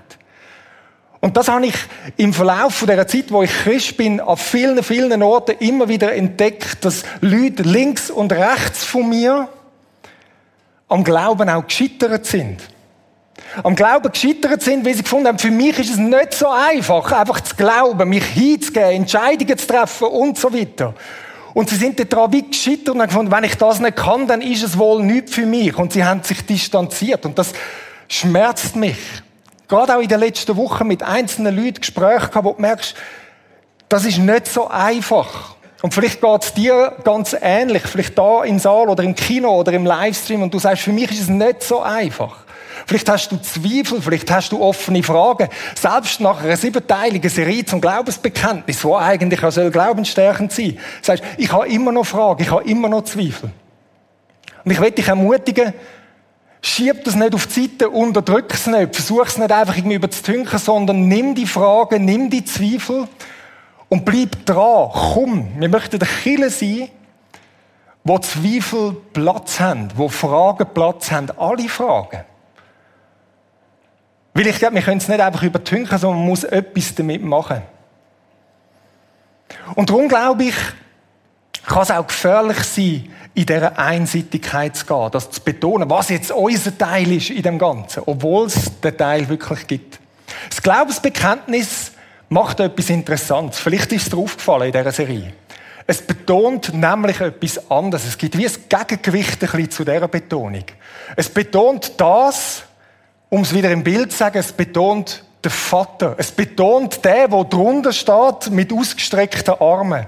Und 1.21 1.35
das 1.35 1.49
habe 1.49 1.65
ich 1.65 1.75
im 2.15 2.33
Verlauf 2.33 2.75
von 2.75 2.87
dieser 2.87 3.07
Zeit, 3.07 3.25
wo 3.31 3.43
ich 3.43 3.51
Christ 3.51 3.97
bin, 3.97 4.21
an 4.21 4.37
vielen, 4.37 4.81
vielen 4.83 5.21
Orten 5.21 5.57
immer 5.59 5.89
wieder 5.89 6.15
entdeckt, 6.15 6.85
dass 6.85 7.03
Leute 7.19 7.63
links 7.63 8.09
und 8.09 8.31
rechts 8.31 8.85
von 8.85 9.09
mir 9.09 9.49
am 10.87 11.03
Glauben 11.03 11.49
auch 11.49 11.67
gescheitert 11.67 12.25
sind. 12.25 12.61
Am 13.63 13.75
Glauben 13.75 14.11
gescheitert 14.11 14.61
sind, 14.61 14.85
weil 14.85 14.93
sie 14.93 15.03
gefunden 15.03 15.27
haben, 15.27 15.39
für 15.39 15.51
mich 15.51 15.77
ist 15.77 15.91
es 15.91 15.97
nicht 15.97 16.33
so 16.33 16.47
einfach, 16.49 17.11
einfach 17.11 17.41
zu 17.41 17.55
glauben, 17.55 18.07
mich 18.09 18.25
hinzugeben, 18.25 18.91
Entscheidungen 18.91 19.57
zu 19.57 19.67
treffen 19.67 20.07
und 20.07 20.37
so 20.37 20.53
weiter. 20.53 20.93
Und 21.53 21.69
sie 21.69 21.75
sind 21.75 22.13
daran 22.13 22.31
wie 22.31 22.43
gescheitert 22.43 22.89
und 22.89 23.01
haben 23.01 23.07
gefunden, 23.07 23.31
wenn 23.31 23.43
ich 23.43 23.55
das 23.55 23.79
nicht 23.79 23.97
kann, 23.97 24.27
dann 24.27 24.41
ist 24.41 24.63
es 24.63 24.77
wohl 24.77 25.03
nichts 25.03 25.33
für 25.33 25.45
mich. 25.45 25.75
Und 25.77 25.93
sie 25.93 26.03
haben 26.03 26.23
sich 26.23 26.45
distanziert. 26.45 27.25
Und 27.25 27.39
das 27.39 27.53
schmerzt 28.07 28.75
mich. 28.75 28.97
Gerade 29.67 29.95
auch 29.95 30.01
in 30.01 30.07
den 30.07 30.19
letzten 30.19 30.55
Wochen 30.57 30.87
mit 30.87 31.03
einzelnen 31.03 31.55
Leuten 31.55 31.81
Gespräche 31.81 32.27
gehabt, 32.27 32.45
wo 32.45 32.53
du 32.53 32.61
merkst, 32.61 32.95
das 33.87 34.05
ist 34.05 34.17
nicht 34.17 34.47
so 34.47 34.67
einfach. 34.67 35.55
Und 35.81 35.93
vielleicht 35.93 36.21
geht 36.21 36.43
es 36.43 36.53
dir 36.53 36.93
ganz 37.03 37.35
ähnlich, 37.39 37.83
vielleicht 37.83 38.17
da 38.17 38.43
im 38.43 38.59
Saal 38.59 38.89
oder 38.89 39.03
im 39.03 39.15
Kino 39.15 39.59
oder 39.59 39.71
im 39.71 39.85
Livestream 39.85 40.43
und 40.43 40.53
du 40.53 40.59
sagst, 40.59 40.83
für 40.83 40.91
mich 40.91 41.11
ist 41.11 41.21
es 41.21 41.29
nicht 41.29 41.63
so 41.63 41.81
einfach. 41.81 42.43
Vielleicht 42.85 43.09
hast 43.09 43.31
du 43.31 43.37
Zweifel, 43.37 44.01
vielleicht 44.01 44.29
hast 44.31 44.51
du 44.51 44.61
offene 44.61 45.03
Fragen. 45.03 45.49
Selbst 45.79 46.19
nach 46.19 46.43
einer 46.43 46.57
siebenteiligen 46.57 47.29
Serie 47.29 47.65
zum 47.65 47.81
Glaubensbekenntnis, 47.81 48.83
wo 48.83 48.95
eigentlich 48.95 49.43
auch 49.43 49.51
soll 49.51 49.71
glaubensstärkend 49.71 50.51
sein, 50.51 50.77
sagst 51.01 51.23
ich 51.37 51.51
habe 51.51 51.67
immer 51.67 51.91
noch 51.91 52.05
Fragen, 52.05 52.43
ich 52.43 52.51
habe 52.51 52.63
immer 52.69 52.89
noch 52.89 53.03
Zweifel. 53.03 53.51
Und 54.63 54.71
ich 54.71 54.79
will 54.79 54.91
dich 54.91 55.07
ermutigen, 55.07 55.73
Schieb 56.61 57.05
das 57.05 57.15
nicht 57.15 57.33
auf 57.33 57.47
die 57.47 57.67
Seite, 57.67 57.89
unterdrück 57.89 58.53
es 58.53 58.67
nicht, 58.67 58.93
versuch 58.93 59.25
es 59.25 59.37
nicht 59.37 59.51
einfach 59.51 59.77
irgendwie 59.77 59.95
überzutünken, 59.95 60.59
sondern 60.59 61.07
nimm 61.07 61.33
die 61.33 61.45
Fragen, 61.45 62.03
nimm 62.03 62.29
die 62.29 62.43
Zweifel 62.43 63.07
und 63.87 64.03
bleib 64.03 64.45
dran. 64.45 64.89
Komm, 64.91 65.47
wir 65.57 65.69
möchten 65.69 65.99
der 65.99 66.07
Kille 66.07 66.49
sein, 66.49 66.89
wo 68.03 68.19
Zweifel 68.19 68.97
Platz 69.13 69.59
haben, 69.59 69.87
wo 69.95 70.09
Fragen 70.09 70.67
Platz 70.73 71.11
haben, 71.11 71.31
alle 71.37 71.69
Fragen. 71.69 72.25
Weil 74.33 74.47
ich 74.47 74.57
glaube, 74.57 74.75
wir 74.75 74.81
können 74.81 74.97
es 74.97 75.07
nicht 75.07 75.19
einfach 75.19 75.43
übertünken, 75.43 75.97
sondern 75.97 76.19
man 76.19 76.27
muss 76.29 76.43
etwas 76.43 76.95
damit 76.95 77.23
machen. 77.23 77.61
Und 79.75 79.89
darum 79.89 80.07
glaube 80.07 80.45
ich, 80.45 80.55
kann 81.65 81.83
es 81.83 81.91
auch 81.91 82.07
gefährlich 82.07 82.59
sein, 82.63 83.09
in 83.33 83.45
dieser 83.45 83.77
Einseitigkeit 83.77 84.75
zu 84.75 84.85
gehen, 84.85 85.09
das 85.11 85.29
zu 85.31 85.41
betonen, 85.41 85.89
was 85.89 86.09
jetzt 86.09 86.31
unser 86.31 86.77
Teil 86.77 87.11
ist 87.11 87.29
in 87.29 87.43
dem 87.43 87.57
Ganzen, 87.57 88.03
obwohl 88.05 88.47
es 88.47 88.79
den 88.81 88.97
Teil 88.97 89.29
wirklich 89.29 89.67
gibt. 89.67 89.99
Das 90.49 90.61
Glaubensbekenntnis 90.61 91.91
macht 92.29 92.59
etwas 92.59 92.89
Interessantes. 92.89 93.59
Vielleicht 93.59 93.91
ist 93.91 94.03
es 94.03 94.09
dir 94.09 94.17
aufgefallen 94.17 94.67
in 94.67 94.71
dieser 94.71 94.91
Serie. 94.91 95.33
Es 95.87 96.01
betont 96.01 96.73
nämlich 96.73 97.19
etwas 97.19 97.71
anderes. 97.71 98.05
Es 98.05 98.17
gibt 98.17 98.37
wie 98.37 98.45
ein 98.45 98.53
Gegengewicht 98.69 99.41
ein 99.43 99.49
bisschen 99.49 99.71
zu 99.71 99.83
dieser 99.83 100.07
Betonung. 100.07 100.65
Es 101.15 101.29
betont 101.29 101.93
das, 101.97 102.63
um 103.29 103.41
es 103.41 103.53
wieder 103.53 103.71
im 103.71 103.83
Bild 103.83 104.11
zu 104.11 104.17
sagen, 104.17 104.39
es 104.39 104.51
betont 104.51 105.23
der 105.43 105.51
Vater. 105.51 106.15
Es 106.17 106.31
betont 106.31 107.03
der, 107.05 107.31
wo 107.31 107.43
drunter 107.43 107.93
steht, 107.93 108.51
mit 108.51 108.73
ausgestreckten 108.73 109.55
Armen. 109.59 110.05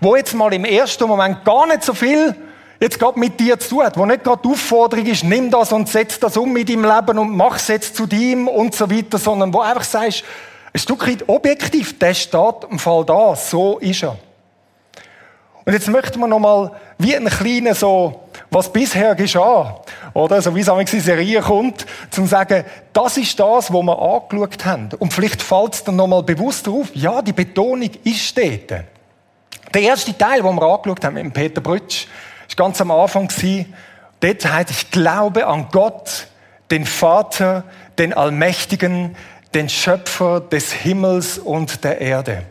Wo 0.00 0.16
jetzt 0.16 0.34
mal 0.34 0.52
im 0.52 0.64
ersten 0.64 1.06
Moment 1.06 1.44
gar 1.44 1.66
nicht 1.66 1.84
so 1.84 1.94
viel 1.94 2.34
jetzt 2.80 2.98
gerade 2.98 3.18
mit 3.18 3.40
dir 3.40 3.58
zu 3.58 3.70
tun 3.70 3.84
hat, 3.84 3.96
wo 3.96 4.04
nicht 4.04 4.24
gerade 4.24 4.42
die 4.44 4.48
Aufforderung 4.48 5.06
ist, 5.06 5.24
nimm 5.24 5.50
das 5.50 5.72
und 5.72 5.88
setz 5.88 6.18
das 6.18 6.36
um 6.36 6.52
mit 6.52 6.68
deinem 6.68 6.84
Leben 6.84 7.18
und 7.18 7.34
mach 7.34 7.56
es 7.56 7.68
jetzt 7.68 7.96
zu 7.96 8.06
dir 8.06 8.36
und 8.52 8.74
so 8.74 8.90
weiter, 8.90 9.16
sondern 9.16 9.54
wo 9.54 9.60
einfach 9.60 9.84
sagst, 9.84 10.24
ein 10.72 10.78
Stück 10.80 11.06
weit 11.06 11.26
objektiv, 11.28 11.98
der 11.98 12.12
steht 12.12 12.54
im 12.68 12.78
Fall 12.78 13.04
da, 13.04 13.36
so 13.36 13.78
ist 13.78 14.02
er. 14.02 14.18
Und 15.64 15.72
jetzt 15.72 15.88
möchten 15.88 16.18
wir 16.18 16.26
nochmal 16.26 16.72
wie 16.98 17.16
ein 17.16 17.26
kleiner 17.26 17.74
so, 17.74 18.23
was 18.54 18.72
bisher 18.72 19.14
geschah, 19.14 19.80
oder? 20.12 20.40
So 20.40 20.54
wie 20.54 20.60
es 20.60 20.68
in 20.68 21.00
Serie 21.00 21.40
kommt, 21.40 21.84
zum 22.10 22.26
sagen, 22.26 22.64
das 22.92 23.16
ist 23.16 23.38
das, 23.38 23.72
was 23.72 23.82
wir 23.82 23.98
angeschaut 23.98 24.64
haben. 24.64 24.88
Und 24.98 25.12
vielleicht 25.12 25.42
fällt 25.42 25.74
es 25.74 25.84
dann 25.84 25.96
nochmal 25.96 26.22
bewusst 26.22 26.68
auf, 26.68 26.94
ja, 26.94 27.20
die 27.20 27.32
Betonung 27.32 27.90
ist 28.04 28.38
dort. 28.38 28.84
Der 29.74 29.82
erste 29.82 30.16
Teil, 30.16 30.40
den 30.42 30.54
wir 30.54 30.62
angeschaut 30.62 31.04
haben 31.04 31.14
mit 31.14 31.34
Peter 31.34 31.60
Brütsch, 31.60 32.06
ist 32.46 32.56
ganz 32.56 32.80
am 32.80 32.92
Anfang. 32.92 33.28
Dort 34.20 34.44
heißt, 34.44 34.70
ich 34.70 34.90
glaube 34.90 35.46
an 35.46 35.66
Gott, 35.72 36.28
den 36.70 36.86
Vater, 36.86 37.64
den 37.98 38.12
Allmächtigen, 38.12 39.16
den 39.52 39.68
Schöpfer 39.68 40.40
des 40.40 40.72
Himmels 40.72 41.38
und 41.38 41.84
der 41.84 42.00
Erde. 42.00 42.42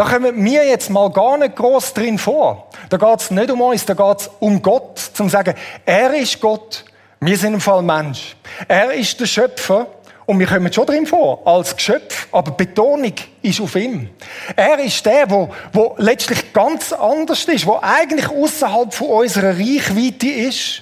Da 0.00 0.06
kommen 0.06 0.42
wir 0.42 0.66
jetzt 0.66 0.88
mal 0.88 1.10
gar 1.10 1.36
nicht 1.36 1.56
groß 1.56 1.92
drin 1.92 2.16
vor. 2.16 2.68
Da 2.88 2.96
geht 2.96 3.20
es 3.20 3.30
nicht 3.30 3.50
um 3.50 3.60
uns, 3.60 3.84
da 3.84 3.92
geht 3.92 4.20
es 4.20 4.30
um 4.40 4.62
Gott, 4.62 4.98
zum 4.98 5.28
sagen, 5.28 5.54
er 5.84 6.14
ist 6.14 6.40
Gott, 6.40 6.86
wir 7.20 7.36
sind 7.36 7.52
im 7.52 7.60
Fall 7.60 7.82
Mensch. 7.82 8.34
Er 8.66 8.94
ist 8.94 9.20
der 9.20 9.26
Schöpfer 9.26 9.88
und 10.24 10.38
wir 10.38 10.46
kommen 10.46 10.72
schon 10.72 10.86
drin 10.86 11.06
vor, 11.06 11.46
als 11.46 11.76
Geschöpf, 11.76 12.28
aber 12.32 12.52
Betonung 12.52 13.12
ist 13.42 13.60
auf 13.60 13.76
ihm. 13.76 14.08
Er 14.56 14.78
ist 14.78 15.04
der, 15.04 15.30
wo, 15.30 15.50
wo 15.74 15.94
letztlich 15.98 16.50
ganz 16.54 16.94
anders 16.94 17.44
ist, 17.44 17.66
wo 17.66 17.78
eigentlich 17.82 18.26
außerhalb 18.26 18.94
von 18.94 19.08
unserer 19.08 19.50
Reichweite 19.50 20.28
ist, 20.28 20.80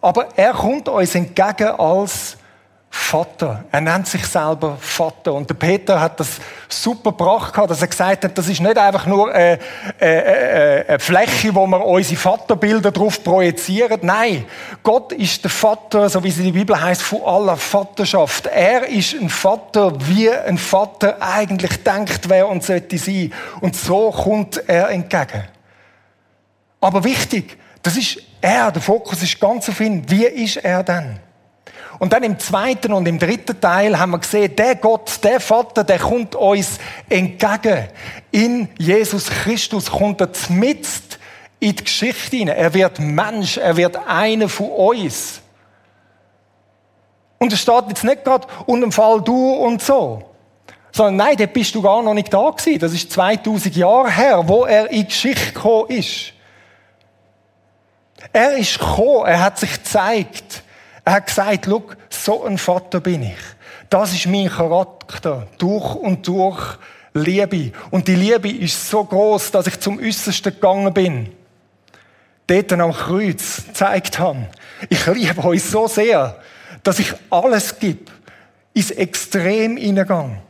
aber 0.00 0.28
er 0.36 0.52
kommt 0.52 0.88
uns 0.88 1.12
entgegen 1.16 1.70
als 1.70 2.37
Vater. 2.90 3.64
Er 3.70 3.80
nennt 3.80 4.06
sich 4.06 4.26
selber 4.26 4.76
Vater. 4.80 5.34
Und 5.34 5.48
der 5.48 5.54
Peter 5.54 6.00
hat 6.00 6.18
das 6.20 6.38
super 6.68 7.10
gebracht, 7.10 7.54
dass 7.56 7.82
er 7.82 7.88
gesagt 7.88 8.24
hat, 8.24 8.36
das 8.36 8.48
ist 8.48 8.60
nicht 8.60 8.78
einfach 8.78 9.06
nur 9.06 9.32
eine, 9.32 9.58
eine, 10.00 10.84
eine 10.88 10.98
Fläche, 10.98 11.54
wo 11.54 11.66
wir 11.66 11.84
unsere 11.84 12.18
Vaterbilder 12.18 12.90
drauf 12.90 13.22
projizieren. 13.22 14.00
Nein, 14.02 14.46
Gott 14.82 15.12
ist 15.12 15.44
der 15.44 15.50
Vater, 15.50 16.08
so 16.08 16.22
wie 16.24 16.28
es 16.28 16.38
in 16.38 16.44
der 16.44 16.52
Bibel 16.52 16.80
heißt, 16.80 17.02
von 17.02 17.22
aller 17.22 17.56
Vaterschaft. 17.56 18.46
Er 18.46 18.86
ist 18.88 19.14
ein 19.14 19.28
Vater, 19.28 19.92
wie 20.06 20.30
ein 20.30 20.58
Vater 20.58 21.16
eigentlich 21.20 21.82
denkt, 21.82 22.28
wer 22.28 22.48
und 22.48 22.64
sollte 22.64 22.96
sein. 22.96 23.32
Und 23.60 23.76
so 23.76 24.10
kommt 24.10 24.62
er 24.66 24.90
entgegen. 24.90 25.44
Aber 26.80 27.04
wichtig, 27.04 27.58
das 27.82 27.96
ist 27.96 28.18
er, 28.40 28.70
der 28.70 28.82
Fokus 28.82 29.22
ist 29.22 29.40
ganz 29.40 29.68
auf 29.68 29.80
ihn. 29.80 30.04
Wie 30.08 30.24
ist 30.24 30.56
er 30.58 30.82
denn? 30.82 31.20
Und 31.98 32.12
dann 32.12 32.22
im 32.22 32.38
zweiten 32.38 32.92
und 32.92 33.06
im 33.06 33.18
dritten 33.18 33.60
Teil 33.60 33.98
haben 33.98 34.12
wir 34.12 34.18
gesehen, 34.18 34.54
der 34.54 34.76
Gott, 34.76 35.18
der 35.24 35.40
Vater, 35.40 35.82
der 35.82 35.98
kommt 35.98 36.34
uns 36.36 36.78
entgegen. 37.08 37.88
In 38.30 38.68
Jesus 38.78 39.28
Christus 39.28 39.90
kommt 39.90 40.20
er 40.20 40.32
zmitzt 40.32 41.18
in 41.58 41.74
die 41.74 41.84
Geschichte 41.84 42.36
hinein. 42.36 42.56
Er 42.56 42.72
wird 42.72 43.00
Mensch, 43.00 43.56
er 43.56 43.76
wird 43.76 43.96
einer 44.06 44.48
von 44.48 44.70
uns. 44.70 45.40
Und 47.38 47.52
es 47.52 47.60
steht 47.60 47.84
jetzt 47.88 48.04
nicht 48.04 48.24
gerade 48.24 48.46
und 48.66 48.82
im 48.82 48.92
Fall 48.92 49.20
du 49.22 49.54
und 49.54 49.82
so. 49.82 50.22
Sondern 50.92 51.16
nein, 51.16 51.36
da 51.36 51.46
bist 51.46 51.74
du 51.74 51.82
gar 51.82 52.02
noch 52.02 52.14
nicht 52.14 52.32
da 52.32 52.50
gewesen. 52.50 52.78
Das 52.78 52.92
ist 52.92 53.12
2000 53.12 53.74
Jahre 53.76 54.10
her, 54.10 54.42
wo 54.46 54.64
er 54.64 54.90
in 54.90 55.00
die 55.00 55.06
Geschichte 55.06 55.52
gekommen 55.52 55.90
ist. 55.90 56.32
Er 58.32 58.56
ist 58.56 58.78
gekommen, 58.78 59.26
er 59.26 59.42
hat 59.42 59.58
sich 59.58 59.72
gezeigt. 59.72 60.62
Er 61.08 61.14
hat 61.14 61.26
gesagt, 61.26 61.64
Look, 61.64 61.96
so 62.10 62.44
ein 62.44 62.58
Vater 62.58 63.00
bin 63.00 63.22
ich. 63.22 63.38
Das 63.88 64.12
ist 64.12 64.26
mein 64.26 64.50
Charakter. 64.50 65.46
Durch 65.56 65.94
und 65.94 66.28
durch 66.28 66.76
Liebe. 67.14 67.72
Und 67.90 68.08
die 68.08 68.14
Liebe 68.14 68.50
ist 68.50 68.90
so 68.90 69.04
groß, 69.04 69.52
dass 69.52 69.66
ich 69.68 69.80
zum 69.80 69.98
Äußersten 69.98 70.52
gegangen 70.52 70.92
bin. 70.92 71.32
Dort 72.46 72.72
am 72.74 72.92
Kreuz 72.92 73.64
gezeigt 73.68 74.18
habe. 74.18 74.48
Ich 74.90 75.06
liebe 75.06 75.42
euch 75.44 75.64
so 75.64 75.86
sehr, 75.86 76.36
dass 76.82 76.98
ich 76.98 77.14
alles 77.30 77.78
gebe, 77.78 78.12
ins 78.74 78.90
Extrem 78.90 79.78
hineingehe. 79.78 80.42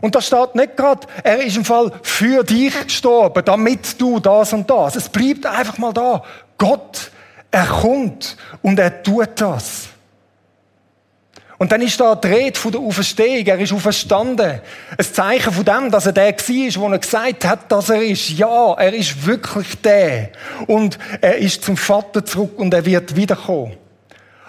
Und 0.00 0.14
da 0.14 0.20
steht 0.20 0.54
nicht 0.54 0.76
gerade, 0.76 1.08
er 1.24 1.44
ist 1.44 1.56
im 1.56 1.64
Fall 1.64 1.90
für 2.04 2.44
dich 2.44 2.80
gestorben, 2.84 3.44
damit 3.44 4.00
du 4.00 4.20
das 4.20 4.52
und 4.52 4.70
das. 4.70 4.94
Es 4.94 5.08
bleibt 5.08 5.46
einfach 5.46 5.78
mal 5.78 5.92
da. 5.92 6.22
Gott 6.56 7.10
er 7.50 7.66
kommt 7.66 8.36
und 8.62 8.78
er 8.78 9.02
tut 9.02 9.40
das. 9.40 9.88
Und 11.60 11.72
dann 11.72 11.82
ist 11.82 12.00
da 12.00 12.14
die 12.14 12.28
Rede 12.28 12.58
von 12.58 12.72
der 12.72 12.80
Auferstehung. 12.80 13.44
Er 13.44 13.58
ist 13.58 13.74
auferstanden. 13.74 14.62
Ein 14.96 15.04
Zeichen 15.04 15.52
von 15.52 15.62
dem, 15.62 15.90
dass 15.90 16.06
er 16.06 16.12
der 16.12 16.32
war, 16.32 16.80
wo 16.80 16.88
er 16.88 16.98
gesagt 16.98 17.44
hat, 17.44 17.70
dass 17.70 17.90
er 17.90 18.02
ist. 18.02 18.30
Ja, 18.30 18.72
er 18.78 18.94
ist 18.94 19.26
wirklich 19.26 19.78
der. 19.82 20.30
Und 20.68 20.98
er 21.20 21.36
ist 21.36 21.62
zum 21.62 21.76
Vater 21.76 22.24
zurück 22.24 22.58
und 22.58 22.72
er 22.72 22.86
wird 22.86 23.14
wiederkommen. 23.14 23.76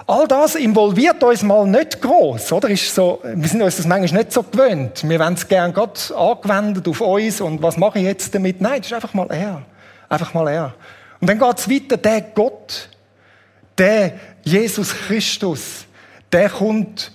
All 0.08 0.26
das 0.26 0.56
involviert 0.56 1.22
uns 1.22 1.44
mal 1.44 1.68
nicht 1.68 2.02
groß, 2.02 2.54
oder? 2.54 2.70
Ist 2.70 2.96
so, 2.96 3.22
wir 3.24 3.48
sind 3.48 3.62
uns 3.62 3.76
das 3.76 3.86
manchmal 3.86 4.24
nicht 4.24 4.32
so 4.32 4.44
gewöhnt. 4.44 5.08
Wir 5.08 5.20
wollen 5.20 5.34
es 5.34 5.48
gerne 5.48 5.74
Gott 5.74 6.14
angewendet 6.16 6.88
auf 6.88 7.02
uns 7.02 7.42
und 7.42 7.62
was 7.62 7.76
mache 7.76 8.00
ich 8.00 8.06
jetzt 8.06 8.34
damit? 8.34 8.62
Nein, 8.62 8.78
das 8.78 8.88
ist 8.88 8.94
einfach 8.94 9.14
mal 9.14 9.28
er. 9.30 9.62
Einfach 10.08 10.34
mal 10.34 10.48
er. 10.48 10.74
Und 11.20 11.30
dann 11.30 11.40
geht 11.40 11.60
es 11.60 11.70
weiter, 11.70 11.98
der 11.98 12.22
Gott, 12.22 12.90
der 13.78 14.14
Jesus 14.44 14.94
Christus, 14.94 15.86
der 16.32 16.50
kommt 16.50 17.12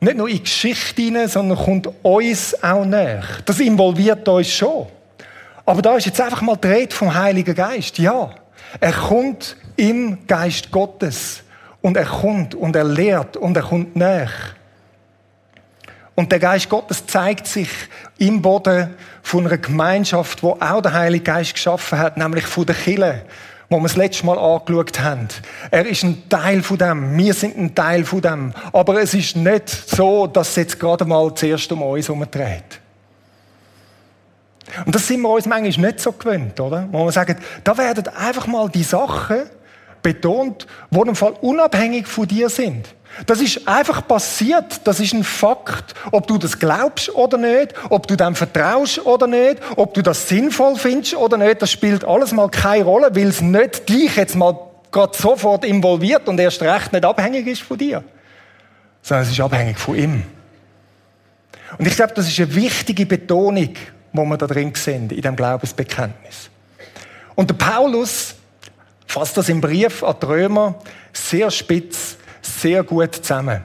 nicht 0.00 0.16
nur 0.16 0.28
in 0.28 0.36
die 0.36 0.42
Geschichte 0.42 1.02
hinein, 1.02 1.28
sondern 1.28 1.58
kommt 1.58 1.88
uns 2.02 2.62
auch 2.62 2.84
näher. 2.84 3.24
Das 3.44 3.60
involviert 3.60 4.28
uns 4.28 4.50
schon. 4.50 4.86
Aber 5.64 5.82
da 5.82 5.96
ist 5.96 6.06
jetzt 6.06 6.20
einfach 6.20 6.42
mal 6.42 6.56
die 6.56 6.68
Rede 6.68 6.94
vom 6.94 7.12
Heiligen 7.12 7.54
Geist. 7.54 7.98
Ja, 7.98 8.30
er 8.78 8.92
kommt 8.92 9.56
im 9.76 10.26
Geist 10.26 10.70
Gottes. 10.70 11.42
Und 11.82 11.96
er 11.96 12.04
kommt 12.04 12.54
und 12.54 12.74
er 12.74 12.84
lehrt 12.84 13.36
und 13.36 13.56
er 13.56 13.62
kommt 13.62 13.94
näher. 13.94 14.30
Und 16.16 16.32
der 16.32 16.40
Geist 16.40 16.68
Gottes 16.68 17.06
zeigt 17.06 17.46
sich 17.46 17.68
im 18.18 18.42
Boden 18.42 18.94
von 19.22 19.46
einer 19.46 19.58
Gemeinschaft, 19.58 20.42
wo 20.42 20.56
auch 20.58 20.80
der 20.80 20.94
Heilige 20.94 21.24
Geist 21.24 21.54
geschaffen 21.54 21.98
hat, 21.98 22.16
nämlich 22.16 22.44
von 22.44 22.66
der 22.66 22.74
Kille, 22.74 23.22
wo 23.68 23.78
wir 23.78 23.82
das 23.82 23.96
letzte 23.96 24.26
Mal 24.26 24.38
angeschaut 24.38 25.00
haben. 25.00 25.28
Er 25.70 25.86
ist 25.86 26.04
ein 26.04 26.28
Teil 26.28 26.62
von 26.62 26.78
dem. 26.78 27.16
Wir 27.18 27.34
sind 27.34 27.56
ein 27.56 27.74
Teil 27.74 28.04
von 28.04 28.20
dem. 28.20 28.52
Aber 28.72 29.00
es 29.00 29.14
ist 29.14 29.36
nicht 29.36 29.68
so, 29.68 30.26
dass 30.26 30.50
es 30.50 30.56
jetzt 30.56 30.80
gerade 30.80 31.04
mal 31.04 31.34
zuerst 31.34 31.70
um 31.72 31.82
uns 31.82 32.08
herumdreht. 32.08 32.80
Und 34.84 34.94
das 34.94 35.06
sind 35.06 35.20
wir 35.20 35.30
uns 35.30 35.46
manchmal 35.46 35.90
nicht 35.90 36.00
so 36.00 36.12
gewöhnt, 36.12 36.58
oder? 36.60 36.88
Wo 36.90 37.04
wir 37.04 37.12
sagen, 37.12 37.36
da 37.64 37.76
werden 37.78 38.08
einfach 38.08 38.46
mal 38.46 38.68
die 38.68 38.82
Sachen 38.82 39.42
betont, 40.02 40.66
die 40.90 41.00
im 41.00 41.16
Fall 41.16 41.34
unabhängig 41.40 42.06
von 42.06 42.26
dir 42.26 42.48
sind. 42.48 42.94
Das 43.26 43.40
ist 43.40 43.66
einfach 43.66 44.06
passiert. 44.06 44.80
Das 44.84 45.00
ist 45.00 45.14
ein 45.14 45.24
Fakt. 45.24 45.94
Ob 46.12 46.26
du 46.26 46.36
das 46.38 46.58
glaubst 46.58 47.14
oder 47.14 47.38
nicht, 47.38 47.74
ob 47.88 48.06
du 48.06 48.16
dem 48.16 48.34
vertraust 48.34 49.04
oder 49.06 49.26
nicht, 49.26 49.58
ob 49.76 49.94
du 49.94 50.02
das 50.02 50.28
sinnvoll 50.28 50.76
findest 50.76 51.16
oder 51.16 51.38
nicht, 51.38 51.62
das 51.62 51.70
spielt 51.70 52.04
alles 52.04 52.32
mal 52.32 52.50
keine 52.50 52.84
Rolle, 52.84 53.14
weil 53.14 53.28
es 53.28 53.40
nicht 53.40 53.88
dich 53.88 54.16
jetzt 54.16 54.34
mal 54.34 54.58
gerade 54.92 55.16
sofort 55.16 55.64
involviert 55.64 56.28
und 56.28 56.38
erst 56.38 56.62
recht 56.62 56.92
nicht 56.92 57.04
abhängig 57.04 57.46
ist 57.46 57.62
von 57.62 57.78
dir. 57.78 58.04
Sondern 59.02 59.24
es 59.24 59.32
ist 59.32 59.40
abhängig 59.40 59.78
von 59.78 59.96
ihm. 59.96 60.22
Und 61.78 61.86
ich 61.86 61.96
glaube, 61.96 62.14
das 62.14 62.28
ist 62.28 62.38
eine 62.38 62.54
wichtige 62.54 63.06
Betonung, 63.06 63.74
wo 64.12 64.24
wir 64.24 64.36
da 64.36 64.46
drin 64.46 64.72
sehen, 64.74 65.10
in 65.10 65.22
dem 65.22 65.36
Glaubensbekenntnis. 65.36 66.50
Und 67.34 67.50
der 67.50 67.54
Paulus 67.54 68.34
fasst 69.06 69.36
das 69.36 69.48
im 69.48 69.60
Brief 69.60 70.02
an 70.02 70.16
die 70.20 70.26
Römer 70.26 70.74
sehr 71.12 71.50
spitz, 71.50 72.16
sehr 72.46 72.82
gut 72.82 73.14
zusammen. 73.14 73.62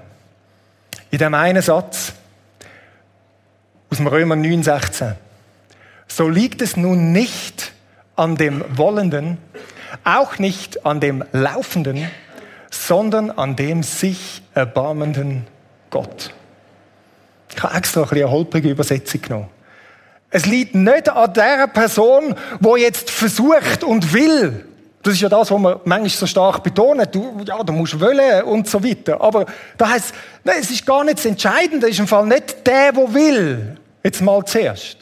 In 1.10 1.20
dem 1.20 1.34
einen 1.34 1.62
Satz 1.62 2.14
aus 3.90 3.98
dem 3.98 4.08
Römer 4.08 4.36
9,16. 4.36 5.16
So 6.08 6.28
liegt 6.28 6.62
es 6.62 6.78
nun 6.78 7.12
nicht 7.12 7.74
an 8.16 8.36
dem 8.36 8.64
Wollenden, 8.78 9.38
auch 10.04 10.40
nicht 10.40 10.86
an 10.86 11.00
dem 11.00 11.24
Laufenden, 11.32 12.10
sondern 12.70 13.32
an 13.32 13.56
dem 13.56 13.84
sich 13.84 14.42
erbarmenden 14.54 15.46
Gott. 15.90 16.34
Ich 17.54 17.62
habe 17.62 17.76
extra 17.76 18.04
eine 18.10 18.32
holprige 18.32 18.70
Übersetzung 18.70 19.22
genommen. 19.22 19.50
Es 20.30 20.46
liegt 20.46 20.76
nicht 20.76 21.10
an 21.10 21.34
der 21.34 21.68
Person, 21.68 22.36
wo 22.62 22.78
jetzt 22.78 23.12
versucht 23.12 23.84
und 23.84 24.14
will, 24.14 24.66
das 25.04 25.14
ist 25.16 25.22
ja 25.22 25.30
das, 25.30 25.50
was 25.50 25.60
man 25.60 25.80
manchmal 25.84 26.10
so 26.10 26.28
stark 26.28 26.64
betonen. 26.64 27.08
Du, 27.12 27.42
ja, 27.46 27.64
du 27.64 27.74
musst 27.74 28.00
wollen 28.00 28.44
und 28.44 28.68
so 28.68 28.84
weiter. 28.84 29.20
Aber 29.20 29.46
da 29.78 29.90
heißt, 29.90 30.14
nein, 30.44 30.58
es 30.60 30.70
ist 30.70 30.86
gar 30.86 31.04
nicht 31.04 31.20
das. 31.20 31.84
Es 31.84 31.90
ist 31.90 32.00
im 32.00 32.08
Fall 32.08 32.26
nicht 32.28 32.66
der, 32.66 32.92
der 32.92 33.14
will. 33.14 33.78
Jetzt 34.04 34.22
mal 34.22 34.44
zuerst. 34.46 34.98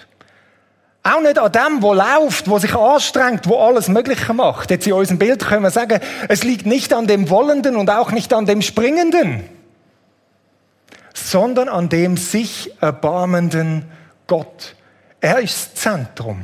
Auch 1.03 1.21
nicht 1.21 1.39
an 1.39 1.51
dem, 1.51 1.81
der 1.81 1.95
läuft, 1.95 2.47
der 2.47 2.59
sich 2.59 2.75
anstrengt, 2.75 3.45
der 3.45 3.57
alles 3.57 3.87
Mögliche 3.87 4.33
macht. 4.33 4.69
Jetzt 4.71 4.85
in 4.85 4.93
unserem 4.93 5.17
Bild 5.17 5.45
können 5.45 5.63
wir 5.63 5.71
sagen, 5.71 5.99
es 6.27 6.43
liegt 6.43 6.65
nicht 6.65 6.93
an 6.93 7.07
dem 7.07 7.29
Wollenden 7.29 7.75
und 7.75 7.89
auch 7.89 8.11
nicht 8.11 8.33
an 8.33 8.45
dem 8.45 8.61
Springenden, 8.61 9.43
sondern 11.13 11.69
an 11.69 11.89
dem 11.89 12.17
sich 12.17 12.71
erbarmenden 12.81 13.85
Gott. 14.27 14.75
Er 15.21 15.39
ist 15.39 15.73
das 15.73 15.81
Zentrum. 15.81 16.43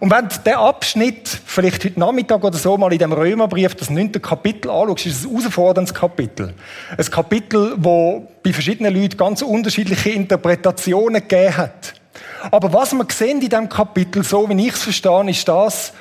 Und 0.00 0.10
wenn 0.10 0.28
du 0.28 0.36
den 0.44 0.54
Abschnitt, 0.54 1.28
vielleicht 1.44 1.84
heute 1.84 1.98
Nachmittag 1.98 2.42
oder 2.42 2.56
so, 2.56 2.76
mal 2.76 2.92
in 2.92 2.98
dem 2.98 3.12
Römerbrief, 3.12 3.74
das 3.74 3.90
neunte 3.90 4.20
Kapitel 4.20 4.70
anschaust, 4.70 5.06
ist 5.06 5.20
es 5.20 5.26
ein 5.26 5.36
herausforderndes 5.36 5.94
Kapitel. 5.94 6.54
Ein 6.96 7.04
Kapitel, 7.06 7.74
wo 7.76 8.28
bei 8.42 8.52
verschiedenen 8.52 8.94
Leuten 8.94 9.16
ganz 9.16 9.42
unterschiedliche 9.42 10.10
Interpretationen 10.10 11.22
gegeben 11.22 11.56
hat. 11.56 11.94
Aber 12.50 12.72
was 12.72 12.92
wir 12.92 13.06
sehen 13.10 13.40
in 13.40 13.48
diesem 13.48 13.68
Kapitel, 13.68 14.22
so 14.22 14.48
wie 14.48 14.66
ich 14.66 14.74
es 14.74 14.82
verstehe, 14.82 15.30
ist 15.30 15.48
das, 15.48 15.92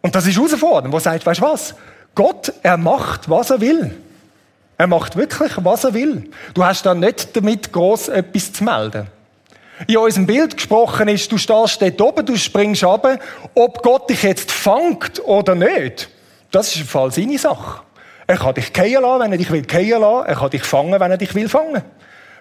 und 0.00 0.14
das 0.14 0.26
ist 0.26 0.36
herausfordernd, 0.36 0.92
wo 0.92 0.98
sagt, 0.98 1.26
weißt 1.26 1.40
du 1.40 1.44
was? 1.44 1.74
Gott, 2.14 2.52
er 2.62 2.76
macht, 2.76 3.28
was 3.28 3.50
er 3.50 3.60
will. 3.60 3.94
Er 4.76 4.86
macht 4.86 5.16
wirklich, 5.16 5.52
was 5.56 5.84
er 5.84 5.94
will. 5.94 6.30
Du 6.54 6.64
hast 6.64 6.86
da 6.86 6.94
nicht 6.94 7.36
damit 7.36 7.72
groß 7.72 8.08
etwas 8.08 8.52
zu 8.52 8.64
melden 8.64 9.08
in 9.86 9.96
unserem 9.96 10.26
Bild 10.26 10.56
gesprochen 10.56 11.08
ist, 11.08 11.30
du 11.30 11.38
stehst 11.38 11.80
dort 11.80 12.00
oben, 12.00 12.26
du 12.26 12.36
springst 12.36 12.84
runter, 12.84 13.18
ob 13.54 13.82
Gott 13.82 14.10
dich 14.10 14.22
jetzt 14.22 14.50
fangt 14.50 15.22
oder 15.24 15.54
nicht, 15.54 16.08
das 16.50 16.74
ist 16.74 16.80
im 16.80 16.86
Fall 16.86 17.12
seine 17.12 17.38
Sache. 17.38 17.82
Er 18.26 18.36
kann 18.36 18.54
dich 18.54 18.70
fallen 18.74 19.02
lassen, 19.02 19.20
wenn 19.22 19.32
er 19.32 19.38
dich 19.38 19.50
will 19.50 19.64
fallen 19.66 20.00
lassen. 20.00 20.26
Er 20.26 20.34
kann 20.36 20.50
dich 20.50 20.62
fangen, 20.62 21.00
wenn 21.00 21.10
er 21.10 21.16
dich 21.16 21.34
will 21.34 21.48
fangen. 21.48 21.82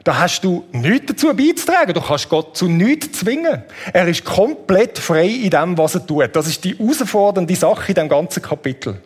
Da 0.04 0.19
hast 0.19 0.41
du 0.41 0.65
nichts 0.71 1.08
dazu 1.08 1.34
beizutragen. 1.34 1.93
Du 1.93 2.02
kannst 2.02 2.30
Gott 2.30 2.58
zu 2.58 2.67
nichts 2.67 3.19
zwingen. 3.19 3.63
Er 3.93 4.08
ist 4.08 4.23
komplett 4.23 4.97
frei 5.00 5.28
in 5.28 5.50
dem, 5.50 5.78
was 5.78 5.95
er 5.95 6.06
tut. 6.06 6.36
Das 6.36 6.47
ist 6.47 6.63
die 6.63 6.78
herausfordernde 6.78 7.56
Sache 7.56 7.89
in 7.89 7.95
dem 7.95 8.10
ganzen 8.10 8.41
Kapitel. 8.41 9.02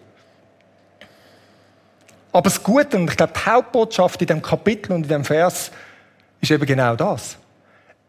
Aber 2.31 2.43
das 2.43 2.61
Gute, 2.63 2.97
und 2.97 3.09
ich 3.09 3.17
glaube, 3.17 3.33
die 3.35 3.49
Hauptbotschaft 3.49 4.21
in 4.21 4.27
dem 4.27 4.41
Kapitel 4.41 4.93
und 4.93 5.03
in 5.03 5.09
dem 5.09 5.25
Vers 5.25 5.71
ist 6.39 6.51
eben 6.51 6.65
genau 6.65 6.95
das. 6.95 7.37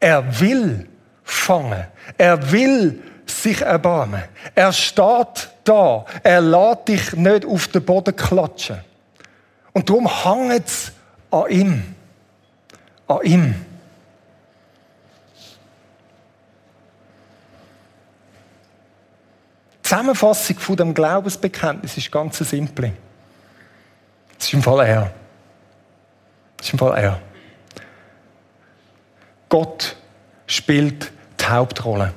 Er 0.02 0.40
will 0.40 0.88
fangen. 1.22 1.86
Er 2.18 2.50
will 2.50 3.00
sich 3.24 3.60
erbarmen. 3.60 4.24
Er 4.52 4.72
steht 4.72 5.48
da. 5.62 6.04
Er 6.24 6.40
lässt 6.40 6.88
dich 6.88 7.12
nicht 7.12 7.46
auf 7.46 7.68
den 7.68 7.84
Boden 7.84 8.16
klatschen. 8.16 8.80
Und 9.72 9.88
darum 9.88 10.08
hängt 10.08 10.66
es 10.66 10.90
an 11.30 11.44
ihm. 11.48 11.94
An 13.06 13.18
ihm. 13.22 13.54
Die 19.76 19.82
Zusammenfassung 19.88 20.58
von 20.58 20.76
dem 20.76 20.94
Glaubensbekenntnis 20.94 21.96
ist 21.96 22.10
ganz 22.10 22.38
simpel. 22.38 22.92
Es 24.36 24.46
ist 24.46 24.54
im 24.54 24.64
Fall 24.64 24.84
er. 24.84 25.12
Es 26.58 26.66
ist 26.66 26.72
im 26.72 26.80
Fall 26.80 26.98
er. 26.98 27.31
Gott 29.52 29.96
spielt 30.46 31.12
die 31.38 31.44
Hauptrolle. 31.44 32.14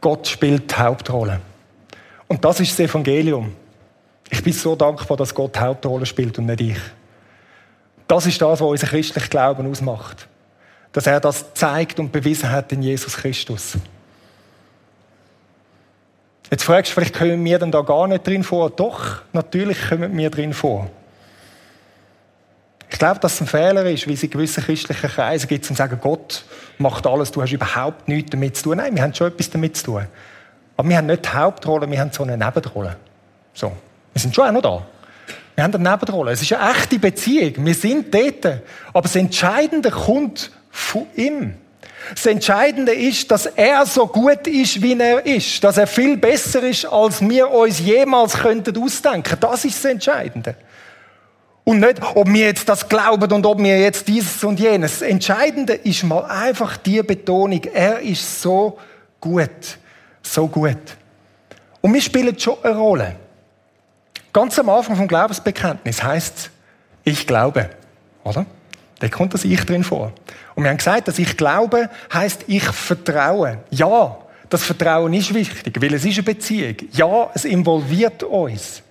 Gott 0.00 0.26
spielt 0.26 0.70
die 0.70 0.74
Hauptrolle. 0.74 1.38
Und 2.28 2.42
das 2.42 2.60
ist 2.60 2.72
das 2.72 2.88
Evangelium. 2.88 3.54
Ich 4.30 4.42
bin 4.42 4.54
so 4.54 4.74
dankbar, 4.74 5.18
dass 5.18 5.34
Gott 5.34 5.54
die 5.54 5.60
Hauptrolle 5.60 6.06
spielt 6.06 6.38
und 6.38 6.46
nicht 6.46 6.62
ich. 6.62 6.78
Das 8.08 8.24
ist 8.24 8.40
das, 8.40 8.58
was 8.58 8.66
unser 8.66 8.86
christlicher 8.86 9.28
Glauben 9.28 9.70
ausmacht. 9.70 10.26
Dass 10.92 11.06
er 11.06 11.20
das 11.20 11.52
zeigt 11.52 12.00
und 12.00 12.10
bewiesen 12.10 12.50
hat 12.50 12.72
in 12.72 12.80
Jesus 12.80 13.18
Christus. 13.18 13.76
Jetzt 16.50 16.64
fragst 16.64 16.92
du, 16.92 16.94
vielleicht 16.94 17.18
kommen 17.18 17.44
wir 17.44 17.58
dann 17.58 17.70
da 17.70 17.82
gar 17.82 18.08
nicht 18.08 18.26
drin 18.26 18.44
vor. 18.44 18.70
Doch, 18.70 19.20
natürlich 19.34 19.90
kommen 19.90 20.16
wir 20.16 20.30
drin 20.30 20.54
vor. 20.54 20.90
Ich 22.90 22.98
glaube, 22.98 23.20
dass 23.20 23.34
es 23.34 23.40
ein 23.40 23.46
Fehler 23.46 23.86
ist, 23.86 24.06
wie 24.08 24.14
es 24.14 24.22
in 24.22 24.30
gewissen 24.30 24.64
christlichen 24.64 25.08
Kreisen 25.08 25.48
gibt, 25.48 25.64
zu 25.64 25.74
sagen, 25.74 25.98
Gott 26.02 26.44
macht 26.78 27.06
alles, 27.06 27.30
du 27.30 27.40
hast 27.40 27.52
überhaupt 27.52 28.08
nichts 28.08 28.30
damit 28.30 28.56
zu 28.56 28.64
tun. 28.64 28.78
Nein, 28.78 28.94
wir 28.96 29.02
haben 29.02 29.14
schon 29.14 29.28
etwas 29.28 29.48
damit 29.48 29.76
zu 29.76 29.84
tun. 29.84 30.06
Aber 30.76 30.88
wir 30.88 30.96
haben 30.96 31.06
nicht 31.06 31.24
die 31.24 31.28
Hauptrolle, 31.28 31.90
wir 31.90 32.00
haben 32.00 32.10
so 32.12 32.24
eine 32.24 32.36
Nebenrolle. 32.36 32.96
So. 33.54 33.72
Wir 34.12 34.20
sind 34.20 34.34
schon 34.34 34.48
auch 34.48 34.52
noch 34.52 34.62
da. 34.62 34.86
Wir 35.54 35.64
haben 35.64 35.74
eine 35.74 35.90
Nebenrolle. 35.90 36.32
Es 36.32 36.42
ist 36.42 36.52
eine 36.52 36.72
echte 36.72 36.98
Beziehung. 36.98 37.64
Wir 37.64 37.74
sind 37.74 38.12
dort. 38.12 38.62
Aber 38.92 39.02
das 39.02 39.14
Entscheidende 39.14 39.90
kommt 39.90 40.50
von 40.70 41.06
ihm. 41.14 41.54
Das 42.14 42.26
Entscheidende 42.26 42.92
ist, 42.92 43.30
dass 43.30 43.46
er 43.46 43.86
so 43.86 44.06
gut 44.06 44.46
ist, 44.46 44.82
wie 44.82 44.98
er 44.98 45.24
ist. 45.24 45.62
Dass 45.62 45.76
er 45.76 45.86
viel 45.86 46.16
besser 46.16 46.62
ist, 46.62 46.86
als 46.86 47.20
wir 47.20 47.50
uns 47.50 47.78
jemals 47.78 48.38
könnten 48.38 48.76
ausdenken. 48.82 49.36
Das 49.38 49.64
ist 49.64 49.84
das 49.84 49.90
Entscheidende. 49.90 50.56
Und 51.64 51.80
nicht, 51.80 52.00
ob 52.14 52.28
wir 52.28 52.46
jetzt 52.46 52.68
das 52.68 52.88
glauben 52.88 53.30
und 53.32 53.46
ob 53.46 53.58
wir 53.58 53.78
jetzt 53.78 54.08
dieses 54.08 54.42
und 54.42 54.58
jenes. 54.58 55.00
Das 55.00 55.08
Entscheidende 55.08 55.74
ist 55.74 56.02
mal 56.02 56.24
einfach 56.24 56.76
die 56.78 57.02
Betonung, 57.02 57.62
er 57.72 58.00
ist 58.00 58.42
so 58.42 58.78
gut. 59.20 59.78
So 60.22 60.48
gut. 60.48 60.78
Und 61.80 61.94
wir 61.94 62.00
spielen 62.00 62.38
schon 62.38 62.56
eine 62.62 62.76
Rolle. 62.76 63.16
Ganz 64.32 64.58
am 64.58 64.68
Anfang 64.68 64.96
vom 64.96 65.08
Glaubensbekenntnis 65.08 66.02
heißt 66.02 66.50
ich 67.04 67.26
glaube. 67.26 67.70
Oder? 68.24 68.46
Da 69.00 69.08
kommt 69.08 69.34
das 69.34 69.44
Ich 69.44 69.64
drin 69.64 69.82
vor. 69.82 70.12
Und 70.54 70.64
wir 70.64 70.70
haben 70.70 70.76
gesagt, 70.76 71.08
dass 71.08 71.18
ich 71.18 71.36
glaube, 71.36 71.88
heißt 72.12 72.44
ich 72.46 72.64
vertraue. 72.64 73.58
Ja, 73.70 74.18
das 74.50 74.62
Vertrauen 74.62 75.12
ist 75.14 75.32
wichtig, 75.32 75.80
weil 75.80 75.94
es 75.94 76.04
ist 76.04 76.18
eine 76.18 76.22
Beziehung. 76.24 76.76
Ja, 76.92 77.30
es 77.34 77.44
involviert 77.44 78.22
uns. 78.22 78.82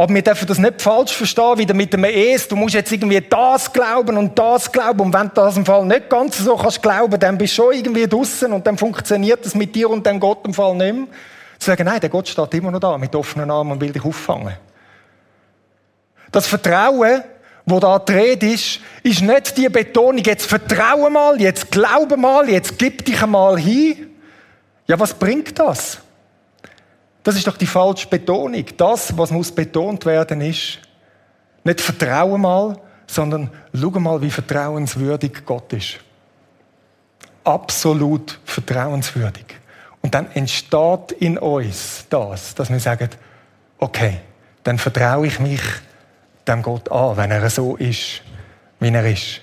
Aber 0.00 0.14
wir 0.14 0.22
dürfen 0.22 0.46
das 0.46 0.58
nicht 0.58 0.80
falsch 0.80 1.12
verstehen, 1.12 1.58
wie 1.58 1.74
mit 1.74 1.92
dem 1.92 2.04
Es. 2.04 2.46
Du 2.46 2.54
musst 2.54 2.74
jetzt 2.74 2.92
irgendwie 2.92 3.20
das 3.20 3.72
glauben 3.72 4.16
und 4.16 4.38
das 4.38 4.70
glauben. 4.70 5.00
Und 5.00 5.12
wenn 5.12 5.26
du 5.26 5.34
das 5.34 5.56
im 5.56 5.66
Fall 5.66 5.84
nicht 5.84 6.08
ganz 6.08 6.38
so 6.38 6.56
kannst 6.56 6.80
glauben, 6.80 7.18
dann 7.18 7.36
bist 7.36 7.58
du 7.58 7.62
schon 7.62 7.74
irgendwie 7.74 8.06
draussen 8.06 8.52
und 8.52 8.64
dann 8.64 8.78
funktioniert 8.78 9.44
das 9.44 9.56
mit 9.56 9.74
dir 9.74 9.90
und 9.90 10.06
dem 10.06 10.20
Gott 10.20 10.46
im 10.46 10.54
Fall 10.54 10.76
nicht 10.76 10.94
mehr. 10.94 11.06
Zu 11.58 11.66
sagen, 11.66 11.84
nein, 11.84 11.98
der 11.98 12.10
Gott 12.10 12.28
steht 12.28 12.54
immer 12.54 12.70
noch 12.70 12.78
da, 12.78 12.96
mit 12.96 13.12
offenen 13.16 13.50
Armen 13.50 13.72
und 13.72 13.80
will 13.80 13.90
dich 13.90 14.04
auffangen. 14.04 14.54
Das 16.30 16.46
Vertrauen, 16.46 17.24
wo 17.66 17.80
da 17.80 17.98
dreht 17.98 18.44
ist, 18.44 18.80
ist 19.02 19.20
nicht 19.20 19.56
die 19.56 19.68
Betonung, 19.68 20.22
jetzt 20.22 20.46
vertraue 20.46 21.10
mal, 21.10 21.40
jetzt 21.40 21.72
glaube 21.72 22.16
mal, 22.16 22.48
jetzt 22.48 22.78
gib 22.78 23.04
dich 23.04 23.20
einmal 23.20 23.58
hin. 23.58 24.14
Ja, 24.86 25.00
was 25.00 25.12
bringt 25.12 25.58
das? 25.58 25.98
Das 27.28 27.36
ist 27.36 27.46
doch 27.46 27.58
die 27.58 27.66
falsche 27.66 28.08
Betonung. 28.08 28.64
Das, 28.78 29.14
was 29.18 29.30
muss 29.30 29.52
betont 29.52 30.06
werden, 30.06 30.40
ist 30.40 30.78
nicht 31.62 31.78
vertraue 31.78 32.38
mal, 32.38 32.80
sondern 33.06 33.50
schau 33.74 33.90
mal, 33.90 34.22
wie 34.22 34.30
vertrauenswürdig 34.30 35.44
Gott 35.44 35.70
ist. 35.74 35.98
Absolut 37.44 38.40
vertrauenswürdig. 38.46 39.44
Und 40.00 40.14
dann 40.14 40.30
entsteht 40.32 41.12
in 41.18 41.36
uns 41.36 42.06
das, 42.08 42.54
dass 42.54 42.70
wir 42.70 42.80
sagen, 42.80 43.10
okay, 43.78 44.20
dann 44.64 44.78
vertraue 44.78 45.26
ich 45.26 45.38
mich 45.38 45.60
dem 46.46 46.62
Gott 46.62 46.90
an, 46.90 47.18
wenn 47.18 47.30
er 47.30 47.50
so 47.50 47.76
ist, 47.76 48.22
wie 48.80 48.88
er 48.88 49.04
ist. 49.04 49.42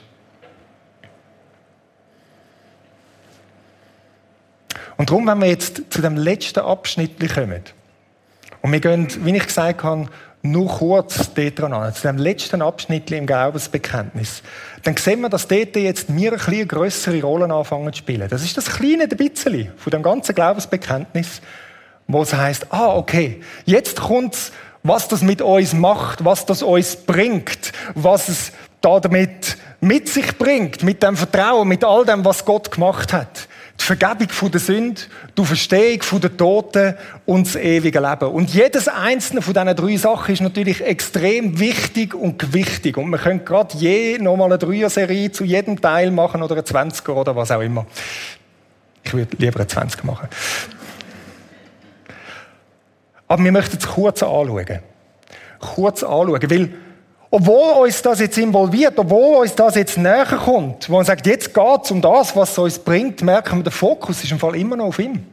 Und 4.98 5.10
darum, 5.10 5.28
wenn 5.28 5.40
wir 5.40 5.48
jetzt 5.48 5.84
zu 5.92 6.02
dem 6.02 6.18
letzten 6.18 6.62
Abschnitt 6.62 7.20
kommen, 7.34 7.62
und 8.66 8.72
wir 8.72 8.80
gehen, 8.80 9.08
wie 9.24 9.38
ich 9.38 9.46
gesagt 9.46 9.84
habe, 9.84 10.08
nur 10.42 10.68
kurz 10.68 11.32
dort 11.36 11.62
an, 11.62 11.94
zu 11.94 12.08
dem 12.08 12.18
letzten 12.18 12.64
Abschnitt 12.64 13.12
im 13.12 13.28
Glaubensbekenntnis, 13.28 14.42
dann 14.82 14.98
sehen 14.98 15.22
wir, 15.22 15.30
dass 15.30 15.48
dort 15.48 15.76
jetzt 15.76 16.10
mir 16.10 16.32
ein 16.32 16.40
bisschen 16.40 16.68
grössere 16.68 17.22
Rollen 17.22 17.52
anfangen 17.52 17.94
zu 17.94 18.00
spielen. 18.00 18.28
Das 18.28 18.44
ist 18.44 18.58
das 18.58 18.66
kleine 18.66 19.08
bisschen 19.08 19.72
von 19.78 19.92
dem 19.92 20.02
ganzen 20.02 20.34
Glaubensbekenntnis, 20.34 21.42
wo 22.08 22.24
es 22.24 22.34
heisst, 22.34 22.66
ah, 22.72 22.96
okay, 22.96 23.40
jetzt 23.66 24.02
kommt's, 24.02 24.52
was 24.82 25.08
das 25.10 25.22
mit 25.22 25.44
uns 25.44 25.74
macht, 25.74 26.26
was 26.26 26.48
das 26.48 26.64
uns 26.64 26.96
bringt, 26.96 27.72
was 27.94 28.30
es 28.30 28.52
da 28.82 29.00
damit 29.00 29.58
mit 29.80 30.10
sich 30.10 30.40
bringt, 30.40 30.82
mit 30.82 31.04
dem 31.04 31.16
Vertrauen, 31.16 31.68
mit 31.68 31.84
all 31.84 32.04
dem, 32.04 32.26
was 32.26 32.44
Gott 32.44 32.72
gemacht 32.72 33.14
hat 33.14 33.48
die 33.80 33.84
Vergebung 33.84 34.52
der 34.52 34.60
Sünde, 34.60 35.02
die 35.38 35.46
Verstehung 35.46 36.22
der 36.22 36.38
Toten 36.38 36.96
und 37.26 37.48
das 37.48 37.56
ewige 37.56 38.00
Leben. 38.00 38.30
Und 38.30 38.54
jedes 38.54 38.88
einzelne 38.88 39.42
von 39.42 39.54
diesen 39.54 39.76
drei 39.76 39.98
Sachen 39.98 40.34
ist 40.34 40.42
natürlich 40.42 40.82
extrem 40.82 41.60
wichtig 41.60 42.14
und 42.14 42.40
gewichtig. 42.40 42.98
Und 42.98 43.10
wir 43.10 43.18
können 43.18 43.44
gerade 43.44 43.78
je 43.78 44.18
nochmal 44.18 44.48
eine 44.48 44.58
Dreier-Serie 44.58 45.32
zu 45.32 45.44
jedem 45.44 45.80
Teil 45.80 46.12
machen 46.12 46.42
oder 46.42 46.56
eine 46.56 46.64
20er 46.64 47.12
oder 47.12 47.36
was 47.36 47.52
auch 47.52 47.62
immer. 47.62 47.86
Ich 49.04 49.14
würde 49.14 49.36
lieber 49.38 49.60
eine 49.60 49.68
20 49.68 50.04
machen. 50.04 50.30
Aber 53.28 53.44
wir 53.44 53.52
möchten 53.52 53.78
es 53.78 53.88
kurz 53.88 54.24
anschauen. 54.24 54.80
Kurz 55.60 56.04
anschauen, 56.04 56.50
weil 56.50 56.74
obwohl 57.32 57.86
uns 57.86 58.02
das 58.02 58.20
jetzt 58.20 58.38
involviert, 58.38 58.98
obwohl 58.98 59.42
uns 59.42 59.56
das 59.56 59.76
jetzt 59.76 59.98
näher 59.98 60.26
kommt, 60.26 60.90
wo 60.90 60.96
man 60.96 61.06
sagt, 61.06 61.26
jetzt 61.28 61.54
geht 61.54 61.84
es 61.84 61.92
um 61.92 62.02
das, 62.02 62.36
was 62.36 62.52
es 62.52 62.58
uns 62.58 62.80
bringt, 62.80 63.22
merken 63.22 63.60
wir, 63.60 63.64
der 63.64 63.72
Fokus 63.72 64.24
ist 64.24 64.32
im 64.32 64.40
Fall 64.40 64.56
immer 64.56 64.76
noch 64.76 64.86
auf 64.86 65.00
ihm. 65.00 65.26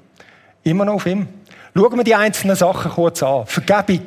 Immer 0.65 0.85
noch 0.85 0.95
auf 0.95 1.07
ihm. 1.07 1.29
Schauen 1.75 1.97
wir 1.97 2.05
die 2.05 2.15
einzelnen 2.15 2.57
Sachen 2.57 2.91
kurz 2.91 3.23
an. 3.23 3.47
Vergebung. 3.47 4.03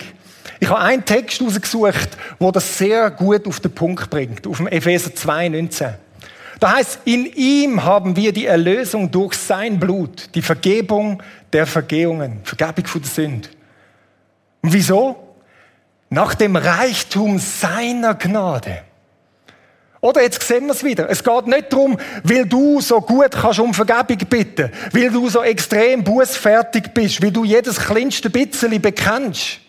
Ich 0.60 0.70
habe 0.70 0.80
einen 0.80 1.04
Text 1.04 1.42
rausgesucht, 1.42 2.10
wo 2.40 2.52
das 2.52 2.78
sehr 2.78 3.12
gut 3.12 3.48
auf 3.48 3.60
den 3.60 3.72
Punkt 3.72 4.10
bringt, 4.10 4.48
auf 4.48 4.58
dem 4.58 4.68
Epheser 4.68 5.12
2,19. 5.12 5.94
Da 6.60 6.76
heißt, 6.76 7.02
in 7.06 7.26
ihm 7.26 7.84
haben 7.84 8.16
wir 8.16 8.32
die 8.32 8.46
Erlösung 8.46 9.12
durch 9.12 9.34
sein 9.34 9.80
Blut, 9.80 10.30
die 10.36 10.42
Vergebung 10.42 11.22
der 11.52 11.68
Vergehungen, 11.68 12.40
Vergebung 12.44 12.86
von 12.86 13.02
der 13.02 13.12
Sünde. 13.12 13.50
Und 14.62 14.74
wieso? 14.74 15.25
Nach 16.10 16.36
dem 16.36 16.56
Reichtum 16.56 17.40
seiner 17.40 18.16
Gnade. 18.16 18.84
Oder 20.06 20.22
jetzt 20.22 20.44
sehen 20.44 20.66
wir 20.66 20.74
es 20.74 20.84
wieder. 20.84 21.10
Es 21.10 21.24
geht 21.24 21.48
nicht 21.48 21.74
darum, 21.74 21.98
weil 22.24 22.46
du 22.46 22.80
so 22.80 23.02
gut 23.02 23.32
kannst 23.32 23.60
um 23.60 23.74
Vergebung 23.74 24.20
bitten, 24.30 24.72
weil 24.94 25.10
du 25.10 25.28
so 25.30 25.42
extrem 25.42 26.04
bußfertig 26.04 26.94
bist, 26.94 27.24
weil 27.24 27.32
du 27.32 27.44
jedes 27.44 27.80
kleinste 27.80 28.30
bisschen 28.30 28.80
bekennst. 28.80 29.60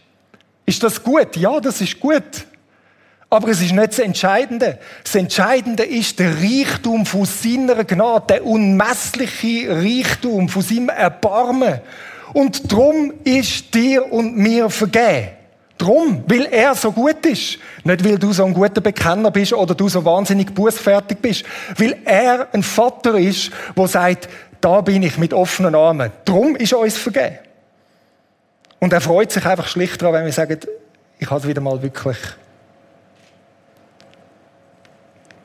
Ist 0.67 0.83
das 0.83 1.03
gut? 1.03 1.37
Ja, 1.37 1.59
das 1.59 1.81
ist 1.81 1.99
gut. 1.99 2.45
Aber 3.31 3.49
es 3.49 3.63
ist 3.63 3.73
nicht 3.73 3.89
das 3.89 3.99
Entscheidende. 3.99 4.79
Das 5.03 5.15
Entscheidende 5.15 5.85
ist 5.85 6.19
der 6.19 6.35
Reichtum 6.37 7.07
von 7.07 7.25
seiner 7.25 7.85
Gnade, 7.85 8.27
der 8.29 8.47
unmessliche 8.47 9.71
Reichtum 9.71 10.51
von 10.51 10.63
seinem 10.63 10.91
Erbarmen. 10.91 11.81
Und 12.35 12.71
drum 12.71 13.15
ist 13.25 13.75
dir 13.75 14.13
und 14.13 14.37
mir 14.37 14.69
vergeben. 14.69 15.36
Drum, 15.79 16.25
weil 16.27 16.47
er 16.47 16.75
so 16.75 16.91
gut 16.91 17.25
ist. 17.27 17.59
Nicht, 17.85 18.05
weil 18.05 18.19
du 18.19 18.33
so 18.33 18.45
ein 18.45 18.55
guter 18.55 18.81
Bekenner 18.81 19.31
bist 19.31 19.53
oder 19.53 19.75
du 19.75 19.89
so 19.89 20.05
wahnsinnig 20.05 20.55
bußfertig 20.55 21.19
bist. 21.19 21.45
Weil 21.77 21.99
er 22.05 22.49
ein 22.53 22.63
Vater 22.63 23.15
ist, 23.19 23.51
der 23.77 23.87
sagt, 23.87 24.29
da 24.61 24.81
bin 24.81 25.03
ich 25.03 25.19
mit 25.19 25.35
offenen 25.35 25.75
Armen. 25.75 26.11
Drum 26.25 26.57
ist 26.57 26.73
uns 26.73 26.97
vergeben. 26.97 27.39
Und 28.79 28.93
er 28.93 29.01
freut 29.01 29.33
sich 29.33 29.45
einfach 29.45 29.67
schlicht 29.67 30.01
daran, 30.01 30.15
wenn 30.15 30.25
wir 30.27 30.33
sagen, 30.33 30.59
ich 31.19 31.31
habe 31.31 31.41
es 31.41 31.47
wieder 31.47 31.61
mal 31.61 31.83
wirklich. 31.83 32.19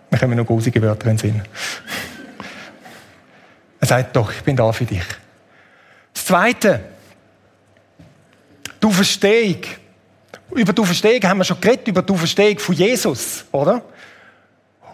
Wir 0.09 0.19
können 0.19 0.37
noch 0.37 0.45
grusige 0.45 0.81
Wörter 0.81 1.09
in 1.09 1.17
den 1.17 1.17
Sinn. 1.17 1.41
Er 3.79 3.87
sagt 3.87 4.15
doch, 4.15 4.31
ich 4.31 4.43
bin 4.43 4.55
da 4.55 4.71
für 4.71 4.85
dich. 4.85 5.03
Das 6.13 6.25
Zweite, 6.25 6.81
du 8.79 8.91
Verstehung. 8.91 9.61
Über 10.55 10.73
die 10.73 10.81
Auferstehung 10.81 11.23
haben 11.23 11.37
wir 11.37 11.43
schon 11.43 11.61
geredet, 11.61 11.87
über 11.87 12.01
die 12.01 12.13
Auferstehung 12.13 12.59
von 12.59 12.75
Jesus, 12.75 13.45
oder? 13.51 13.81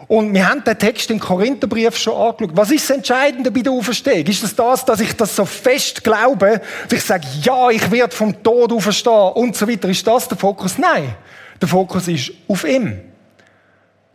Und 0.06 0.32
wir 0.32 0.48
haben 0.48 0.64
den 0.64 0.78
Text 0.78 1.10
im 1.10 1.18
Korintherbrief 1.20 1.96
schon 1.96 2.14
angeschaut. 2.14 2.56
Was 2.56 2.70
ist 2.70 2.88
das 2.88 2.96
Entscheidende 2.96 3.50
bei 3.50 3.60
der 3.60 3.72
Auferstehung? 3.72 4.24
Ist 4.24 4.42
es 4.42 4.54
das, 4.54 4.84
dass 4.84 5.00
ich 5.00 5.12
das 5.14 5.36
so 5.36 5.44
fest 5.44 6.02
glaube, 6.02 6.62
dass 6.88 6.98
ich 6.98 7.04
sage, 7.04 7.26
ja, 7.42 7.68
ich 7.70 7.90
werde 7.90 8.14
vom 8.14 8.42
Tod 8.42 8.72
auferstehen 8.72 9.32
und 9.34 9.54
so 9.54 9.68
weiter? 9.68 9.88
Ist 9.88 10.06
das 10.06 10.28
der 10.28 10.38
Fokus? 10.38 10.78
Nein. 10.78 11.14
Der 11.60 11.68
Fokus 11.68 12.08
ist 12.08 12.32
auf 12.46 12.64
ihm. 12.64 13.00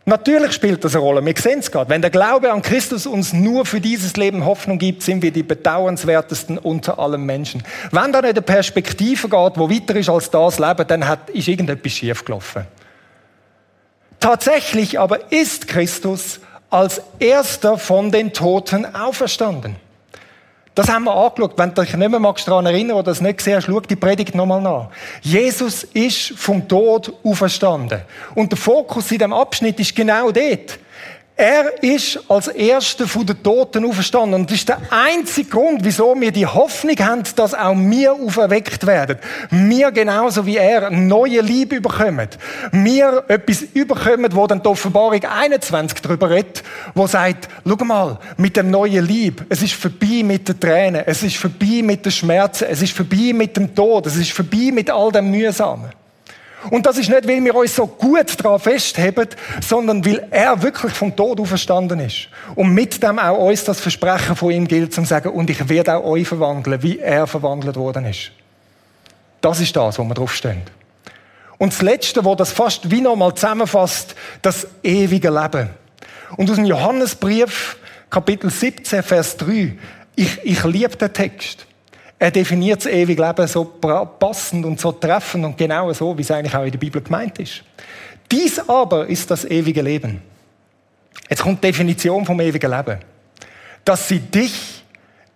Natürlich 0.06 0.52
spielt 0.52 0.84
das 0.84 0.94
eine 0.94 1.02
Rolle. 1.02 1.24
Wir 1.24 1.34
sehen 1.36 1.60
es 1.60 1.70
gerade. 1.70 1.88
Wenn 1.88 2.02
der 2.02 2.10
Glaube 2.10 2.52
an 2.52 2.60
Christus 2.60 3.06
uns 3.06 3.32
nur 3.32 3.64
für 3.64 3.80
dieses 3.80 4.16
Leben 4.16 4.44
Hoffnung 4.44 4.78
gibt, 4.78 5.02
sind 5.02 5.22
wir 5.22 5.30
die 5.30 5.42
bedauernswertesten 5.42 6.58
unter 6.58 6.98
allen 6.98 7.24
Menschen. 7.24 7.62
Wenn 7.90 8.12
da 8.12 8.20
nicht 8.20 8.32
eine 8.32 8.42
Perspektive 8.42 9.28
geht, 9.30 9.52
wo 9.56 9.70
weiter 9.70 9.96
ist 9.96 10.10
als 10.10 10.30
das 10.30 10.58
Leben, 10.58 10.86
dann 10.86 11.08
hat, 11.08 11.30
ist 11.30 11.48
irgendetwas 11.48 11.92
schiefgelaufen. 11.92 12.66
Tatsächlich 14.20 15.00
aber 15.00 15.32
ist 15.32 15.68
Christus 15.68 16.40
als 16.68 17.00
erster 17.18 17.78
von 17.78 18.10
den 18.10 18.32
Toten 18.34 18.94
auferstanden. 18.94 19.76
Das 20.74 20.88
haben 20.88 21.04
wir 21.04 21.14
angeschaut. 21.14 21.52
Wenn 21.56 21.72
du 21.72 21.82
dich 21.82 21.94
nicht 21.94 22.10
mehr 22.10 22.34
daran 22.46 22.66
erinnern 22.66 22.96
oder 22.96 23.04
das 23.04 23.20
nicht 23.20 23.38
gesehen 23.38 23.56
hast, 23.56 23.66
schau 23.66 23.80
die 23.80 23.96
Predigt 23.96 24.34
nochmal 24.34 24.60
nach. 24.60 24.88
Jesus 25.22 25.84
ist 25.84 26.36
vom 26.36 26.66
Tod 26.66 27.12
auferstanden. 27.22 28.00
Und 28.34 28.50
der 28.50 28.58
Fokus 28.58 29.10
in 29.12 29.18
dem 29.18 29.32
Abschnitt 29.32 29.78
ist 29.78 29.94
genau 29.94 30.32
dort. 30.32 30.78
Er 31.36 31.82
ist 31.82 32.20
als 32.28 32.46
Erster 32.46 33.08
von 33.08 33.26
den 33.26 33.42
Toten 33.42 33.84
auferstanden. 33.84 34.34
Und 34.34 34.50
das 34.50 34.58
ist 34.58 34.68
der 34.68 34.78
einzige 34.90 35.50
Grund, 35.50 35.80
wieso 35.82 36.14
wir 36.20 36.30
die 36.30 36.46
Hoffnung 36.46 36.96
haben, 37.00 37.24
dass 37.34 37.54
auch 37.54 37.74
wir 37.74 38.12
auferweckt 38.12 38.86
werden. 38.86 39.18
Wir 39.50 39.90
genauso 39.90 40.46
wie 40.46 40.58
er 40.58 40.90
neue 40.90 41.40
Liebe 41.40 41.80
bekommen. 41.80 42.28
Wir 42.70 43.24
etwas 43.26 43.62
überkommen, 43.62 44.32
wo 44.32 44.46
dann 44.46 44.62
die 44.62 44.68
Offenbarung 44.68 45.24
21 45.24 46.00
darüber 46.02 46.30
redet, 46.30 46.62
wo 46.94 47.08
sagt, 47.08 47.48
schau 47.66 47.84
mal, 47.84 48.20
mit 48.36 48.56
dem 48.56 48.70
neuen 48.70 49.04
Lieb, 49.04 49.44
es 49.48 49.60
ist 49.60 49.74
vorbei 49.74 50.22
mit 50.22 50.48
den 50.48 50.60
Tränen, 50.60 51.02
es 51.04 51.24
ist 51.24 51.36
vorbei 51.36 51.82
mit 51.82 52.04
den 52.04 52.12
Schmerzen, 52.12 52.68
es 52.70 52.80
ist 52.80 52.92
vorbei 52.92 53.32
mit 53.34 53.56
dem 53.56 53.74
Tod, 53.74 54.06
es 54.06 54.16
ist 54.16 54.30
vorbei 54.30 54.70
mit 54.72 54.88
all 54.88 55.10
dem 55.10 55.32
Mühsamen. 55.32 56.03
Und 56.70 56.86
das 56.86 56.98
ist 56.98 57.08
nicht, 57.08 57.28
weil 57.28 57.44
wir 57.44 57.54
uns 57.54 57.74
so 57.74 57.86
gut 57.86 58.42
daran 58.42 58.58
festheben, 58.58 59.28
sondern 59.60 60.04
weil 60.04 60.26
er 60.30 60.62
wirklich 60.62 60.92
vom 60.92 61.14
Tod 61.14 61.40
auferstanden 61.40 62.00
ist. 62.00 62.28
Und 62.54 62.72
mit 62.72 63.02
dem 63.02 63.18
auch 63.18 63.38
uns 63.38 63.64
das 63.64 63.80
Versprechen 63.80 64.36
von 64.36 64.50
ihm 64.50 64.66
gilt, 64.66 64.94
zum 64.94 65.04
sagen, 65.04 65.30
und 65.30 65.50
ich 65.50 65.68
werde 65.68 65.96
auch 65.96 66.04
euch 66.04 66.26
verwandeln, 66.26 66.82
wie 66.82 66.98
er 66.98 67.26
verwandelt 67.26 67.76
worden 67.76 68.06
ist. 68.06 68.30
Das 69.40 69.60
ist 69.60 69.76
das, 69.76 69.98
wo 69.98 70.04
wir 70.04 70.14
draufstehen. 70.14 70.62
Und 71.58 71.72
das 71.72 71.82
Letzte, 71.82 72.24
wo 72.24 72.34
das 72.34 72.52
fast 72.52 72.90
wie 72.90 73.00
nochmal 73.00 73.34
zusammenfasst, 73.34 74.14
das 74.42 74.66
ewige 74.82 75.30
Leben. 75.30 75.70
Und 76.36 76.50
aus 76.50 76.56
dem 76.56 76.64
Johannesbrief, 76.64 77.76
Kapitel 78.10 78.50
17, 78.50 79.02
Vers 79.02 79.36
3, 79.36 79.76
ich, 80.16 80.40
ich 80.44 80.64
liebe 80.64 80.96
den 80.96 81.12
Text. 81.12 81.66
Er 82.24 82.30
definiert 82.30 82.82
das 82.82 82.90
ewige 82.90 83.22
Leben 83.22 83.46
so 83.46 83.66
passend 83.66 84.64
und 84.64 84.80
so 84.80 84.92
treffend 84.92 85.44
und 85.44 85.58
genau 85.58 85.92
so, 85.92 86.16
wie 86.16 86.22
es 86.22 86.30
eigentlich 86.30 86.54
auch 86.54 86.64
in 86.64 86.70
der 86.70 86.78
Bibel 86.78 87.02
gemeint 87.02 87.38
ist. 87.38 87.62
Dies 88.32 88.66
aber 88.66 89.06
ist 89.06 89.30
das 89.30 89.44
ewige 89.44 89.82
Leben. 89.82 90.22
Jetzt 91.28 91.42
kommt 91.42 91.62
die 91.62 91.66
Definition 91.66 92.24
vom 92.24 92.40
ewigen 92.40 92.70
Leben. 92.70 93.00
Dass 93.84 94.08
sie 94.08 94.20
dich, 94.20 94.84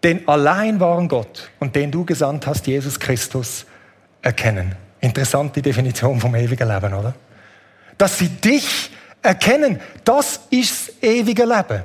den 0.03 0.27
allein 0.27 0.81
wahren 0.81 1.09
Gott 1.09 1.51
und 1.59 1.77
den 1.77 1.91
du 1.91 2.07
gesandt 2.07 2.47
hast, 2.47 2.67
Jesus 2.67 2.99
Christus, 2.99 3.67
erkennen. 4.23 4.75
Interessante 5.03 5.61
Definition 5.61 6.19
vom 6.19 6.35
ewigen 6.37 6.67
Leben, 6.67 6.95
oder? 6.95 7.15
Dass 7.99 8.17
sie 8.17 8.31
dich 8.31 8.93
erkennen, 9.23 9.79
das 10.05 10.41
ist 10.49 10.89
das 10.89 11.03
ewige 11.03 11.45
Leben. 11.45 11.83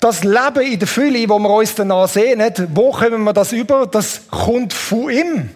Das 0.00 0.22
Leben 0.22 0.60
in 0.60 0.78
der 0.78 0.88
Fülle, 0.88 1.28
wo 1.28 1.38
wir 1.38 1.50
uns 1.50 1.74
danach 1.74 2.08
sehen, 2.08 2.42
wo 2.74 2.90
kommen 2.90 3.24
wir 3.24 3.32
das 3.32 3.52
über? 3.52 3.86
Das 3.86 4.28
kommt 4.30 4.72
von 4.72 5.10
ihm. 5.10 5.50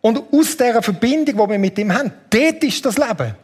Und 0.00 0.22
aus 0.32 0.56
dieser 0.56 0.82
Verbindung, 0.82 1.36
die 1.36 1.52
wir 1.52 1.58
mit 1.58 1.78
ihm 1.78 1.92
haben, 1.92 2.12
dort 2.30 2.62
ist 2.62 2.84
das 2.84 2.98
Leben. 2.98 3.34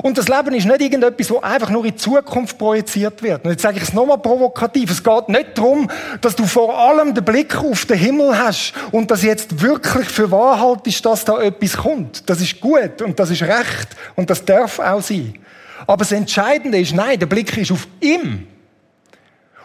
Und 0.00 0.16
das 0.16 0.26
Leben 0.28 0.54
ist 0.54 0.66
nicht 0.66 0.80
irgendetwas, 0.80 1.30
wo 1.30 1.40
einfach 1.40 1.68
nur 1.68 1.84
in 1.84 1.90
die 1.90 1.96
Zukunft 1.96 2.56
projiziert 2.56 3.22
wird. 3.22 3.44
Und 3.44 3.50
jetzt 3.50 3.62
sage 3.62 3.76
ich 3.76 3.82
es 3.82 3.92
nochmal 3.92 4.18
provokativ. 4.18 4.90
Es 4.90 5.04
geht 5.04 5.28
nicht 5.28 5.58
darum, 5.58 5.88
dass 6.20 6.34
du 6.34 6.46
vor 6.46 6.78
allem 6.78 7.14
den 7.14 7.24
Blick 7.24 7.54
auf 7.56 7.84
den 7.84 7.98
Himmel 7.98 8.36
hast 8.36 8.72
und 8.90 9.10
dass 9.10 9.22
jetzt 9.22 9.60
wirklich 9.60 10.08
für 10.08 10.30
wahr 10.30 10.58
haltest, 10.60 11.04
dass 11.04 11.24
da 11.24 11.40
etwas 11.42 11.76
kommt. 11.76 12.28
Das 12.28 12.40
ist 12.40 12.60
gut 12.60 13.02
und 13.02 13.20
das 13.20 13.30
ist 13.30 13.42
recht 13.42 13.88
und 14.16 14.30
das 14.30 14.44
darf 14.44 14.78
auch 14.78 15.02
sein. 15.02 15.34
Aber 15.86 15.98
das 15.98 16.12
Entscheidende 16.12 16.78
ist, 16.78 16.94
nein, 16.94 17.18
der 17.18 17.26
Blick 17.26 17.54
ist 17.56 17.70
auf 17.70 17.86
ihm. 18.00 18.46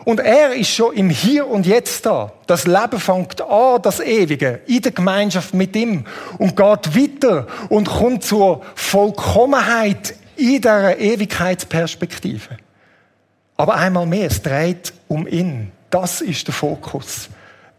Und 0.08 0.22
er 0.22 0.56
ist 0.56 0.70
schon 0.70 0.96
im 0.96 1.10
Hier 1.10 1.46
und 1.46 1.66
Jetzt 1.66 2.06
da. 2.06 2.32
Das 2.46 2.66
Leben 2.66 2.98
fängt 2.98 3.42
an, 3.42 3.82
das 3.82 4.00
Ewige, 4.00 4.62
in 4.66 4.82
der 4.82 4.94
Gemeinschaft 4.94 5.54
mit 5.54 5.76
ihm 5.76 6.06
und 6.38 6.56
geht 6.56 6.96
weiter 6.96 7.46
und 7.68 7.90
kommt 7.90 8.24
zur 8.24 8.64
Vollkommenheit 8.74 10.16
in 10.38 10.62
dieser 10.62 10.98
Ewigkeitsperspektive. 10.98 12.56
Aber 13.58 13.76
einmal 13.76 14.06
mehr, 14.06 14.28
es 14.28 14.42
dreht 14.42 14.94
um 15.10 15.28
ihn. 15.28 15.74
Das 15.90 16.22
ist 16.22 16.48
der 16.48 16.54
Fokus. 16.54 17.28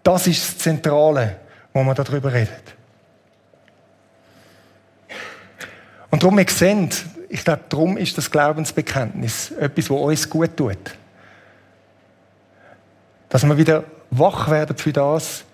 Das 0.03 0.27
ist 0.27 0.47
das 0.47 0.59
Zentrale, 0.59 1.37
wo 1.73 1.83
man 1.83 1.97
darüber 1.97 2.31
redet. 2.31 2.75
Und 6.11 6.23
darum, 6.23 6.37
wir 6.37 6.47
sehen, 6.47 6.91
ich 7.31 7.43
glaube, 7.43 7.63
darum 7.71 7.97
ist 7.97 8.19
das 8.19 8.31
Glaubensbekenntnis 8.31 9.51
etwas, 9.53 9.89
was 9.89 9.99
uns 9.99 10.29
gut 10.29 10.55
tut. 10.55 10.77
Dass 13.29 13.45
wir 13.45 13.57
wieder 13.57 13.85
wach 14.11 14.51
werden 14.51 14.77
für 14.77 14.93
das, 14.93 15.45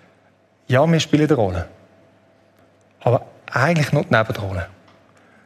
ja, 0.67 0.85
wir 0.89 0.99
spielen 0.99 1.27
eine 1.27 1.35
Rolle. 1.35 1.67
Aber 3.01 3.25
eigentlich 3.51 3.91
nur 3.91 4.03
die 4.03 4.13
Nebenrolle. 4.13 4.67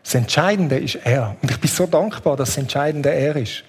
Das 0.03 0.15
Entscheidende 0.15 0.79
ist 0.79 0.95
er. 1.03 1.35
Und 1.41 1.51
ich 1.51 1.59
bin 1.59 1.69
so 1.69 1.85
dankbar, 1.85 2.37
dass 2.37 2.49
das 2.49 2.57
Entscheidende 2.57 3.09
er 3.09 3.35
ist. 3.35 3.63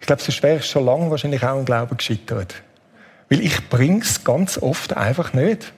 Ich 0.00 0.06
glaube, 0.06 0.22
sonst 0.22 0.42
wäre 0.42 0.56
ich 0.56 0.66
schon 0.66 0.84
lange 0.84 1.10
wahrscheinlich 1.10 1.44
auch 1.44 1.58
im 1.58 1.64
Glauben 1.64 1.96
gescheitert. 1.96 2.54
Weil 3.28 3.40
ich 3.40 3.68
bringe 3.68 4.00
es 4.00 4.24
ganz 4.24 4.58
oft 4.58 4.96
einfach 4.96 5.32
nicht. 5.32 5.72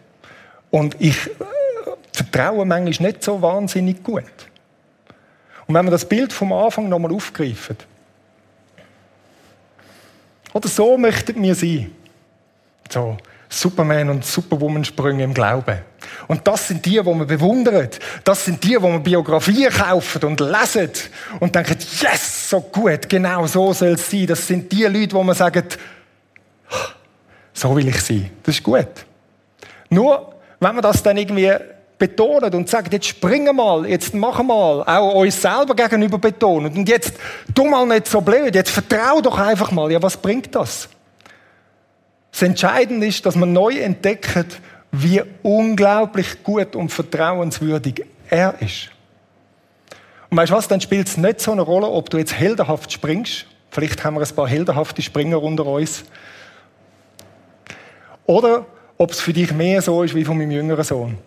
Und 0.71 0.97
ich 0.99 1.27
äh, 1.27 1.33
vertraue 2.13 2.65
manchmal 2.65 3.11
nicht 3.11 3.23
so 3.23 3.43
wahnsinnig 3.43 4.03
gut. 4.03 4.25
Und 5.67 5.75
wenn 5.75 5.85
wir 5.85 5.91
das 5.91 6.09
Bild 6.09 6.33
vom 6.33 6.53
Anfang 6.53 6.89
nochmal 6.89 7.13
aufgreifen, 7.13 7.77
oder 10.55 10.69
so 10.69 10.99
möchten 10.99 11.43
wir 11.43 11.55
sein. 11.55 11.93
So 12.91 13.17
Superman 13.53 14.09
und 14.09 14.25
Superwoman-Sprünge 14.25 15.25
im 15.25 15.35
Glauben. 15.35 15.79
Und 16.27 16.47
das 16.49 16.69
sind 16.69 16.85
die, 16.87 17.05
wo 17.05 17.13
man 17.13 17.27
bewundert. 17.27 17.99
Das 18.25 18.47
sind 18.47 18.65
die, 18.65 18.81
wo 18.81 18.89
man 18.89 19.03
Biografien 19.03 19.71
kaufen 19.71 20.25
und 20.25 20.41
lesen 20.41 20.91
und 21.39 21.55
denken, 21.55 21.77
yes, 22.01 22.49
so 22.51 22.61
gut, 22.61 23.09
genau 23.09 23.47
so 23.47 23.73
soll 23.73 23.91
es 23.91 24.11
sein. 24.11 24.27
Das 24.27 24.47
sind 24.47 24.73
die 24.73 24.85
Leute, 24.85 25.15
wo 25.15 25.23
man 25.23 25.35
sagt, 25.35 25.79
so 27.53 27.77
will 27.77 27.89
ich 27.89 28.01
sein. 28.01 28.31
Das 28.43 28.57
ist 28.57 28.63
gut. 28.63 28.89
Nur, 29.91 30.35
wenn 30.59 30.75
man 30.75 30.83
das 30.83 31.03
dann 31.03 31.19
irgendwie 31.19 31.53
betont 31.99 32.55
und 32.55 32.69
sagt, 32.69 32.93
jetzt 32.93 33.07
springen 33.07 33.55
mal, 33.55 33.87
jetzt 33.87 34.15
machen 34.15 34.47
mal, 34.47 34.83
auch 34.83 35.15
uns 35.15 35.41
selber 35.41 35.77
gegenüber 35.77 36.19
betonen 36.19 36.75
und 36.75 36.89
jetzt 36.89 37.13
tu 37.55 37.65
mal 37.65 37.87
nicht 37.87 38.09
so 38.09 38.21
blöd, 38.21 38.55
jetzt 38.55 38.71
vertrau 38.71 39.21
doch 39.21 39.39
einfach 39.39 39.71
mal. 39.71 39.93
Ja, 39.93 40.03
was 40.03 40.17
bringt 40.17 40.53
das? 40.55 40.89
Das 42.33 42.43
Entscheidende 42.43 43.07
ist, 43.07 43.25
dass 43.25 43.37
man 43.37 43.53
neu 43.53 43.79
entdeckt, 43.79 44.61
wie 44.91 45.23
unglaublich 45.43 46.43
gut 46.43 46.75
und 46.75 46.91
vertrauenswürdig 46.91 48.05
er 48.29 48.61
ist. 48.61 48.91
Und 50.31 50.39
weißt 50.39 50.51
du 50.51 50.57
was, 50.57 50.67
dann 50.67 50.81
spielt 50.81 51.09
es 51.09 51.19
nicht 51.19 51.41
so 51.41 51.53
eine 51.53 51.61
Rolle, 51.61 51.89
ob 51.89 52.09
du 52.11 52.17
jetzt 52.17 52.35
heldenhaft 52.35 52.91
springst. 52.91 53.47
Vielleicht 53.71 54.03
haben 54.03 54.15
wir 54.15 54.23
ein 54.23 54.35
paar 54.35 54.49
heldenhafte 54.49 55.03
Springer 55.03 55.43
unter 55.43 55.67
uns. 55.67 56.05
Oder 58.25 58.65
ob 58.97 59.11
es 59.11 59.21
für 59.21 59.33
dich 59.33 59.53
mehr 59.53 59.83
so 59.83 60.03
ist 60.03 60.15
wie 60.15 60.25
von 60.25 60.39
meinem 60.39 60.51
jüngeren 60.51 60.85
Sohn. 60.85 61.19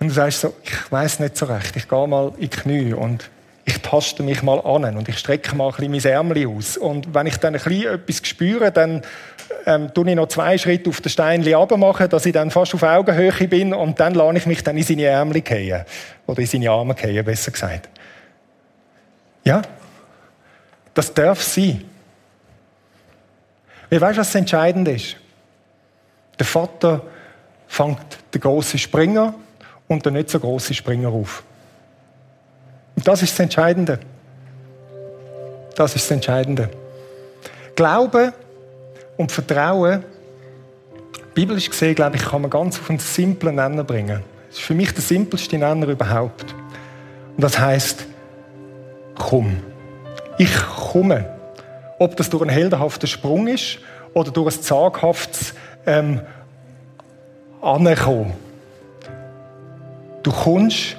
Und 0.00 0.08
du 0.08 0.14
sagst 0.14 0.40
so, 0.40 0.54
ich 0.64 0.90
weiß 0.90 1.20
nicht 1.20 1.36
so 1.36 1.46
recht, 1.46 1.76
ich 1.76 1.88
gehe 1.88 2.08
mal 2.08 2.32
in 2.36 2.40
die 2.40 2.48
Knie 2.48 2.92
und 2.94 3.30
ich 3.64 3.80
taste 3.82 4.22
mich 4.22 4.42
mal 4.42 4.60
an 4.60 4.96
und 4.96 5.08
ich 5.08 5.18
strecke 5.18 5.54
mal 5.54 5.66
ein 5.68 5.74
bisschen 5.74 5.92
mein 5.92 6.04
Ärmel 6.04 6.48
aus. 6.48 6.76
Und 6.76 7.14
wenn 7.14 7.26
ich 7.26 7.36
dann 7.36 7.54
ein 7.54 7.62
bisschen 7.62 7.94
etwas 7.94 8.26
spüre, 8.26 8.72
dann 8.72 9.02
ähm, 9.68 9.92
tue 9.92 10.08
ich 10.08 10.16
noch 10.16 10.28
zwei 10.28 10.56
Schritte 10.56 10.88
auf 10.88 11.02
den 11.02 11.10
Steinli 11.10 11.54
machen, 11.54 12.08
dass 12.08 12.24
ich 12.24 12.32
dann 12.32 12.50
fast 12.50 12.74
auf 12.74 12.82
Augenhöhe 12.82 13.48
bin 13.48 13.74
und 13.74 14.00
dann 14.00 14.14
lade 14.14 14.38
ich 14.38 14.46
mich 14.46 14.64
dann 14.64 14.78
in 14.78 14.82
seine 14.82 15.04
Ärmel 15.04 15.42
gehen. 15.42 15.84
Oder 16.26 16.40
in 16.40 16.46
seine 16.46 16.70
Arme 16.70 16.94
gehen, 16.94 17.22
besser 17.22 17.50
gesagt. 17.50 17.90
Ja, 19.44 19.60
das 20.94 21.12
darf 21.12 21.42
sein. 21.42 21.84
Wie 23.90 24.00
weißt 24.00 24.16
du, 24.16 24.20
was 24.20 24.28
das 24.28 24.34
Entscheidende 24.36 24.92
ist? 24.92 25.16
Der 26.38 26.46
Vater 26.46 27.02
fängt 27.66 28.18
den 28.32 28.40
grossen 28.40 28.78
Springer 28.78 29.34
und 29.86 30.06
den 30.06 30.14
nicht 30.14 30.30
so 30.30 30.40
grossen 30.40 30.74
Springer 30.74 31.10
auf. 31.10 31.42
Und 32.96 33.06
das 33.06 33.22
ist 33.22 33.32
das 33.32 33.40
Entscheidende. 33.40 34.00
Das 35.76 35.94
ist 35.94 36.06
das 36.06 36.10
Entscheidende. 36.10 36.70
Glaube 37.76 38.32
und 39.18 39.30
Vertrauen, 39.30 40.04
biblisch 41.34 41.68
gesehen, 41.68 41.94
glaube 41.94 42.16
ich, 42.16 42.24
kann 42.24 42.40
man 42.40 42.50
ganz 42.50 42.78
auf 42.78 42.88
einen 42.88 42.98
simplen 42.98 43.56
Nenner 43.56 43.84
bringen. 43.84 44.22
Das 44.48 44.58
ist 44.58 44.64
für 44.64 44.74
mich 44.74 44.94
der 44.94 45.02
simpelste 45.02 45.58
Nenner 45.58 45.88
überhaupt. 45.88 46.54
Und 47.36 47.42
das 47.42 47.58
heißt, 47.58 48.06
komm. 49.14 49.58
Ich 50.38 50.56
komme. 50.90 51.36
Ob 51.98 52.16
das 52.16 52.30
durch 52.30 52.42
einen 52.42 52.50
heldenhaften 52.50 53.08
Sprung 53.08 53.48
ist 53.48 53.80
oder 54.14 54.30
durch 54.30 54.56
ein 54.56 54.62
zaghaftes 54.62 55.52
ähm, 55.84 56.20
Ankommen. 57.60 58.32
Du 60.22 60.30
kommst 60.30 60.96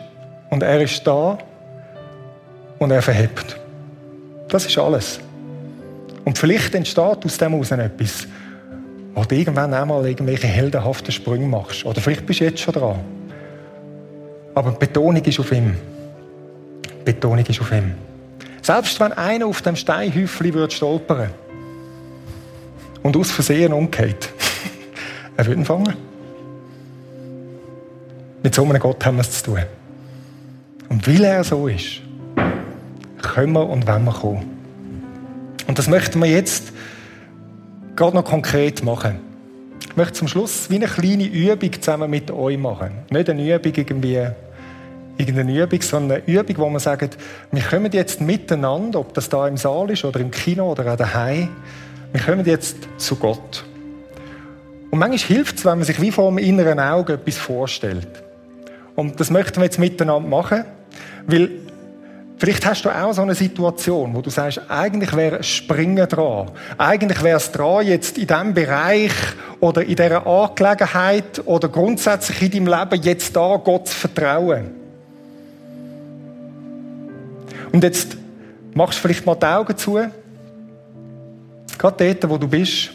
und 0.50 0.62
er 0.62 0.82
ist 0.82 1.08
da 1.08 1.38
und 2.80 2.92
er 2.92 3.02
verhebt. 3.02 3.58
Das 4.50 4.66
ist 4.66 4.78
alles. 4.78 5.20
Und 6.30 6.38
vielleicht 6.38 6.76
entsteht 6.76 7.26
aus 7.26 7.38
dem 7.40 7.54
heraus 7.54 7.72
etwas, 7.72 8.28
wo 9.16 9.24
du 9.24 9.36
irgendwann 9.36 9.74
einmal 9.74 10.06
irgendwelche 10.06 10.46
heldenhaften 10.46 11.12
Sprünge 11.12 11.48
machst. 11.48 11.84
Oder 11.88 12.00
vielleicht 12.02 12.24
bist 12.28 12.40
du 12.40 12.44
jetzt 12.44 12.60
schon 12.60 12.76
dran. 12.76 13.00
Aber 14.54 14.70
die 14.70 14.78
Betonung 14.78 15.26
ist 15.26 15.40
auf 15.40 15.52
ihm. 15.52 15.76
Die 16.86 17.04
Betonung 17.04 17.44
ist 17.44 17.60
auf 17.60 17.72
ihm. 17.72 17.96
Selbst 18.62 19.00
wenn 19.00 19.12
einer 19.14 19.48
auf 19.48 19.64
dem 19.64 19.76
Steinhäufchen 19.76 20.54
würde 20.54 20.72
stolpern 20.72 21.32
und 23.02 23.18
aus 23.18 23.32
Versehen 23.32 23.74
umgeht, 23.74 24.30
er 25.36 25.48
würde 25.48 25.62
ihn 25.62 25.66
fangen. 25.66 25.96
Mit 28.44 28.54
so 28.54 28.64
einem 28.64 28.80
Gott 28.80 29.04
haben 29.04 29.18
wir 29.18 29.22
es 29.22 29.32
zu 29.32 29.46
tun. 29.46 29.64
Und 30.90 31.08
weil 31.08 31.24
er 31.24 31.44
so 31.44 31.68
ist, 31.68 32.02
können 33.20 33.54
wir 33.54 33.68
und 33.68 33.88
wollen 33.88 34.06
wir 34.06 34.14
kommen. 34.14 34.59
Und 35.70 35.78
das 35.78 35.88
möchten 35.88 36.20
wir 36.20 36.26
jetzt 36.26 36.74
gerade 37.96 38.16
noch 38.16 38.26
konkret 38.26 38.84
machen. 38.84 39.20
Ich 39.88 39.96
möchte 39.96 40.14
zum 40.14 40.28
Schluss 40.28 40.68
wie 40.72 40.78
eine 40.78 40.88
kleine 40.88 41.26
Übung 41.26 41.72
zusammen 41.80 42.10
mit 42.10 42.32
euch 42.32 42.58
machen. 42.58 42.90
Nicht 43.12 43.30
eine 43.30 43.44
Übung 43.44 43.72
irgendwie, 43.76 44.20
irgendeine 45.20 45.62
Übung, 45.64 45.82
sondern 45.84 46.24
eine 46.26 46.40
Übung, 46.40 46.58
wo 46.58 46.70
wir 46.72 46.80
sagen, 46.80 47.12
wir 47.52 47.62
kommen 47.62 47.92
jetzt 47.92 48.20
miteinander, 48.20 49.00
ob 49.00 49.14
das 49.14 49.30
da 49.30 49.48
im 49.48 49.58
Saal 49.58 49.92
ist 49.92 50.04
oder 50.04 50.20
im 50.20 50.32
Kino 50.32 50.72
oder 50.72 50.92
auch 50.92 50.98
daheim, 50.98 51.50
wir 52.14 52.22
kommen 52.22 52.48
jetzt 52.48 52.78
zu 52.98 53.16
Gott. 53.18 53.64
Und 54.90 54.98
manchmal 54.98 55.20
hilft 55.20 55.60
es, 55.60 55.66
wenn 55.66 55.78
man 55.78 55.86
sich 55.86 56.02
wie 56.02 56.10
vor 56.10 56.32
dem 56.32 56.40
inneren 56.40 56.80
Auge 56.80 57.14
etwas 57.14 57.38
vorstellt. 57.38 58.08
Und 58.96 59.20
das 59.20 59.30
möchten 59.30 59.58
wir 59.58 59.66
jetzt 59.66 59.78
miteinander 59.78 60.28
machen, 60.28 60.66
weil 61.28 61.52
Vielleicht 62.40 62.66
hast 62.66 62.86
du 62.86 62.90
auch 62.90 63.12
so 63.12 63.22
eine 63.22 63.36
Situation, 63.36 64.16
wo 64.16 64.22
du 64.22 64.30
sagst, 64.30 64.62
eigentlich 64.70 65.14
wäre 65.14 65.44
Springen 65.44 66.08
dran. 66.08 66.50
Eigentlich 66.78 67.22
wäre 67.22 67.36
es 67.36 67.52
dran, 67.52 67.86
jetzt 67.86 68.18
in 68.18 68.28
diesem 68.28 68.54
Bereich 68.54 69.12
oder 69.60 69.82
in 69.84 69.98
dieser 69.98 70.26
Angelegenheit 70.26 71.42
oder 71.46 71.68
grundsätzlich 71.68 72.42
in 72.44 72.66
deinem 72.66 72.80
Leben 72.80 73.04
jetzt 73.04 73.36
da 73.36 73.58
Gott 73.58 73.90
zu 73.90 73.96
vertrauen. 73.96 74.72
Und 77.74 77.84
jetzt 77.84 78.16
machst 78.74 79.00
du 79.00 79.02
vielleicht 79.02 79.26
mal 79.26 79.36
die 79.36 79.46
Augen 79.46 79.76
zu. 79.76 80.00
Gerade 81.78 82.14
dort, 82.14 82.30
wo 82.30 82.38
du 82.38 82.48
bist. 82.48 82.92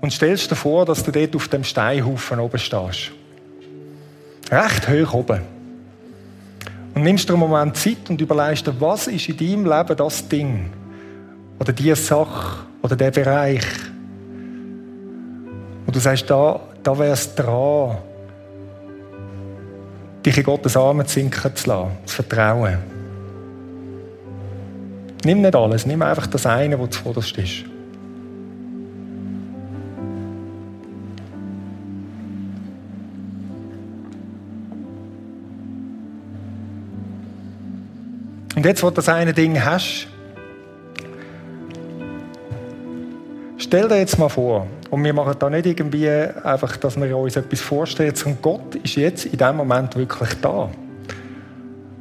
Und 0.00 0.12
stellst 0.12 0.52
dir 0.52 0.56
vor, 0.56 0.84
dass 0.84 1.02
du 1.02 1.10
dort 1.10 1.34
auf 1.34 1.48
dem 1.48 1.64
Steinhaufen 1.64 2.38
oben 2.38 2.58
stehst. 2.58 3.10
Recht 4.50 4.88
hoch 4.88 5.14
oben. 5.14 5.61
Und 6.94 7.02
nimmst 7.02 7.28
dir 7.28 7.34
einen 7.34 7.40
Moment 7.40 7.76
Zeit 7.76 8.10
und 8.10 8.20
überlegst 8.20 8.66
dir, 8.66 8.80
was 8.80 9.06
ist 9.06 9.28
in 9.28 9.36
deinem 9.36 9.64
Leben 9.64 9.96
das 9.96 10.28
Ding? 10.28 10.70
Oder 11.58 11.72
die 11.72 11.94
Sache? 11.94 12.66
Oder 12.82 12.96
der 12.96 13.10
Bereich? 13.10 13.64
Und 15.86 15.96
du 15.96 16.00
sagst, 16.00 16.28
da, 16.28 16.60
da 16.82 16.98
wäre 16.98 17.12
es 17.12 17.34
dran, 17.34 17.98
dich 20.24 20.36
in 20.36 20.44
Gottes 20.44 20.76
Arme 20.76 21.04
sinken 21.06 21.54
zu 21.54 21.68
lassen, 21.68 21.90
zu 22.04 22.16
vertrauen. 22.16 22.78
Nimm 25.24 25.40
nicht 25.40 25.54
alles, 25.54 25.86
nimm 25.86 26.02
einfach 26.02 26.26
das 26.26 26.46
eine, 26.46 26.78
was 26.78 26.90
zuvorderst 26.90 27.38
ist. 27.38 27.71
Und 38.62 38.66
jetzt, 38.66 38.80
wo 38.84 38.90
du 38.90 38.94
das 38.94 39.08
eine 39.08 39.32
Ding 39.32 39.60
hast, 39.60 40.06
stell 43.56 43.88
dir 43.88 43.98
jetzt 43.98 44.20
mal 44.20 44.28
vor, 44.28 44.68
und 44.88 45.02
wir 45.02 45.12
machen 45.12 45.34
da 45.36 45.50
nicht 45.50 45.66
irgendwie 45.66 46.08
einfach, 46.08 46.76
dass 46.76 46.96
wir 46.96 47.16
uns 47.16 47.34
etwas 47.34 47.60
vorstellen, 47.60 48.14
sondern 48.14 48.40
Gott 48.40 48.76
ist 48.76 48.94
jetzt 48.94 49.24
in 49.24 49.32
diesem 49.32 49.56
Moment 49.56 49.96
wirklich 49.96 50.28
da. 50.40 50.70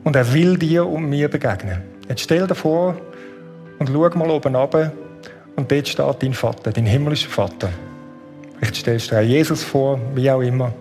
Und 0.03 0.15
er 0.15 0.31
will 0.35 0.55
dir 0.55 0.85
und 0.85 1.09
mir 1.09 1.29
begegnen. 1.29 1.81
Jetzt 2.07 2.21
stell 2.21 2.45
dir 2.45 2.53
vor 2.53 2.95
und 3.79 3.89
schau 3.89 4.09
mal 4.19 4.29
oben 4.29 4.55
runter 4.55 4.91
und 5.55 5.71
dort 5.71 5.87
steht 5.87 6.15
dein 6.19 6.33
Vater, 6.35 6.71
dein 6.71 6.85
himmlischer 6.85 7.31
Vater. 7.31 7.69
Vielleicht 8.59 8.75
stellst 8.75 9.09
du 9.09 9.15
dir 9.15 9.21
Jesus 9.23 9.63
vor, 9.63 9.99
wie 10.13 10.29
auch 10.29 10.41
immer, 10.41 10.71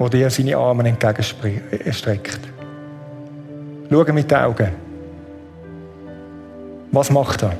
wo 0.00 0.08
dir 0.08 0.28
seine 0.30 0.56
Arme 0.56 0.88
entgegenstreckt. 0.88 2.47
Schau 3.90 4.12
mit 4.12 4.30
den 4.30 4.38
Augen. 4.38 4.68
Was 6.92 7.10
macht 7.10 7.42
er? 7.42 7.56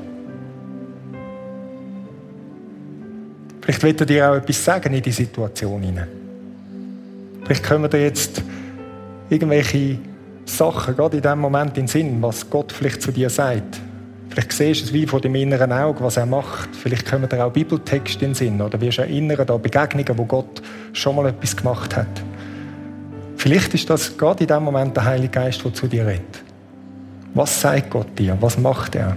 Vielleicht 3.61 3.83
wird 3.83 3.99
er 4.01 4.05
dir 4.05 4.31
auch 4.31 4.35
etwas 4.35 4.63
sagen 4.63 4.93
in 4.93 5.01
die 5.01 5.11
Situation 5.11 5.81
hinein. 5.81 6.07
Vielleicht 7.43 7.63
kommen 7.63 7.89
dir 7.89 8.01
jetzt 8.01 8.43
irgendwelche 9.29 9.97
Sachen, 10.45 10.95
gerade 10.95 11.17
in 11.17 11.23
dem 11.23 11.39
Moment 11.39 11.77
in 11.77 11.85
den 11.85 11.87
Sinn, 11.87 12.21
was 12.21 12.49
Gott 12.49 12.71
vielleicht 12.71 13.01
zu 13.01 13.11
dir 13.11 13.29
sagt. 13.29 13.79
Vielleicht 14.29 14.51
siehst 14.51 14.81
du 14.81 14.85
es 14.85 14.93
wie 14.93 15.07
vor 15.07 15.21
dem 15.21 15.33
inneren 15.35 15.71
Auge, 15.71 16.03
was 16.03 16.17
er 16.17 16.25
macht. 16.25 16.75
Vielleicht 16.75 17.07
kommen 17.07 17.27
dir 17.27 17.43
auch 17.43 17.51
Bibeltexte 17.51 18.25
in 18.25 18.31
den 18.31 18.35
Sinn 18.35 18.61
oder 18.61 18.79
wirst 18.79 18.99
du 18.99 19.01
erinnern 19.01 19.49
an 19.49 19.61
Begegnungen, 19.61 20.17
wo 20.17 20.25
Gott 20.25 20.61
schon 20.93 21.15
mal 21.15 21.27
etwas 21.27 21.55
gemacht 21.55 21.95
hat. 21.95 22.07
Vielleicht 23.39 23.73
ist 23.73 23.89
das 23.89 24.17
gerade 24.17 24.43
in 24.43 24.47
dem 24.47 24.63
Moment 24.63 24.97
der 24.97 25.05
Heilige 25.05 25.29
Geist, 25.29 25.63
der 25.63 25.73
zu 25.73 25.87
dir 25.87 26.05
redet. 26.05 26.43
Was 27.33 27.61
sagt 27.61 27.89
Gott 27.89 28.19
dir? 28.19 28.37
Was 28.41 28.57
macht 28.57 28.95
er? 28.95 29.15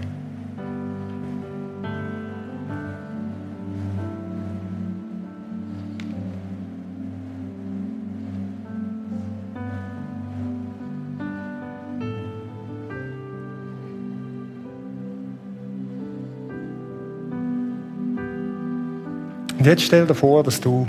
Und 19.59 19.67
jetzt 19.67 19.83
stell 19.83 20.07
dir 20.07 20.15
vor, 20.15 20.45
dass 20.45 20.61
du 20.61 20.87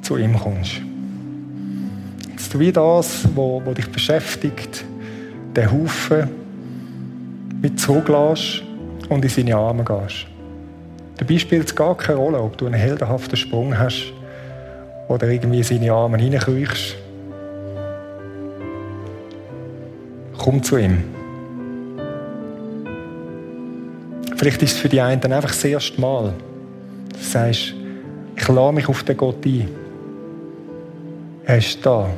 zu 0.00 0.16
ihm 0.16 0.38
kommst 0.38 0.80
du 2.52 2.60
wie 2.60 2.72
das, 2.72 3.26
was 3.34 3.74
dich 3.74 3.90
beschäftigt, 3.90 4.84
den 5.56 5.72
Haufen 5.72 6.28
mit 7.60 7.78
zurücklässt 7.80 8.62
und 9.08 9.24
in 9.24 9.30
seine 9.30 9.56
Arme 9.56 9.84
gehst. 9.84 10.26
Dabei 11.16 11.38
spielt 11.38 11.66
es 11.66 11.74
gar 11.74 11.96
keine 11.96 12.18
Rolle, 12.18 12.40
ob 12.40 12.58
du 12.58 12.66
einen 12.66 12.74
heldenhaften 12.74 13.36
Sprung 13.36 13.78
hast 13.78 14.12
oder 15.08 15.28
irgendwie 15.28 15.58
in 15.58 15.64
seine 15.64 15.92
Arme 15.92 16.18
hineinkriechst. 16.18 16.96
Komm 20.38 20.62
zu 20.62 20.76
ihm. 20.76 21.04
Vielleicht 24.36 24.62
ist 24.62 24.72
es 24.72 24.78
für 24.78 24.88
die 24.88 25.00
einen 25.00 25.20
dann 25.20 25.32
einfach 25.32 25.50
das 25.50 25.64
erste 25.64 26.00
Mal. 26.00 26.32
Du 27.12 27.18
sagst, 27.18 27.74
ich 28.34 28.48
lade 28.48 28.74
mich 28.74 28.88
auf 28.88 29.04
den 29.04 29.16
Gott 29.16 29.44
ein. 29.46 29.68
Er 31.44 31.58
ist 31.58 31.84
da. 31.86 32.08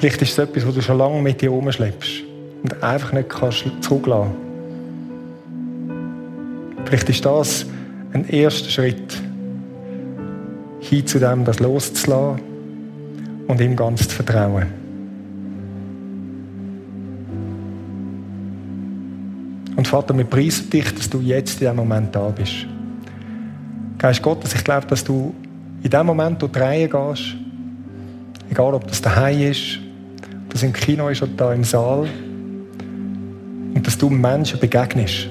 Vielleicht 0.00 0.22
ist 0.22 0.30
es 0.30 0.38
etwas, 0.38 0.66
was 0.66 0.74
du 0.74 0.80
schon 0.80 0.96
lange 0.96 1.20
mit 1.20 1.42
dir 1.42 1.50
herumschleppst 1.50 2.22
und 2.62 2.82
einfach 2.82 3.12
nicht 3.12 3.28
kannst 3.28 3.66
zulassen. 3.82 4.30
Vielleicht 6.86 7.10
ist 7.10 7.22
das 7.22 7.66
ein 8.14 8.26
erster 8.26 8.70
Schritt 8.70 9.20
hin 10.80 11.06
zu 11.06 11.18
dem, 11.18 11.44
das 11.44 11.60
loszulassen 11.60 12.40
und 13.46 13.60
ihm 13.60 13.76
ganz 13.76 14.08
zu 14.08 14.14
vertrauen. 14.16 14.68
Und 19.76 19.86
Vater, 19.86 20.16
wir 20.16 20.24
preisen 20.24 20.70
dich, 20.70 20.94
dass 20.94 21.10
du 21.10 21.20
jetzt 21.20 21.52
in 21.52 21.58
diesem 21.58 21.76
Moment 21.76 22.16
da 22.16 22.30
bist. 22.30 22.66
Geist 23.98 24.22
Gottes, 24.22 24.54
ich 24.54 24.64
glaube, 24.64 24.86
dass 24.86 25.04
du 25.04 25.34
in 25.82 25.90
dem 25.90 26.06
Moment 26.06 26.40
durch 26.40 26.52
die 26.52 26.58
Reihe 26.58 26.88
gehst, 26.88 27.36
egal 28.50 28.72
ob 28.72 28.88
das 28.88 29.02
daheim 29.02 29.42
ist 29.42 29.89
das 30.60 30.66
im 30.66 30.72
Kino 30.74 31.08
ist 31.08 31.22
oder 31.22 31.32
da 31.36 31.54
im 31.54 31.64
Saal. 31.64 32.06
Und 33.74 33.82
dass 33.86 33.96
du 33.96 34.10
Menschen 34.10 34.60
begegnest. 34.60 35.28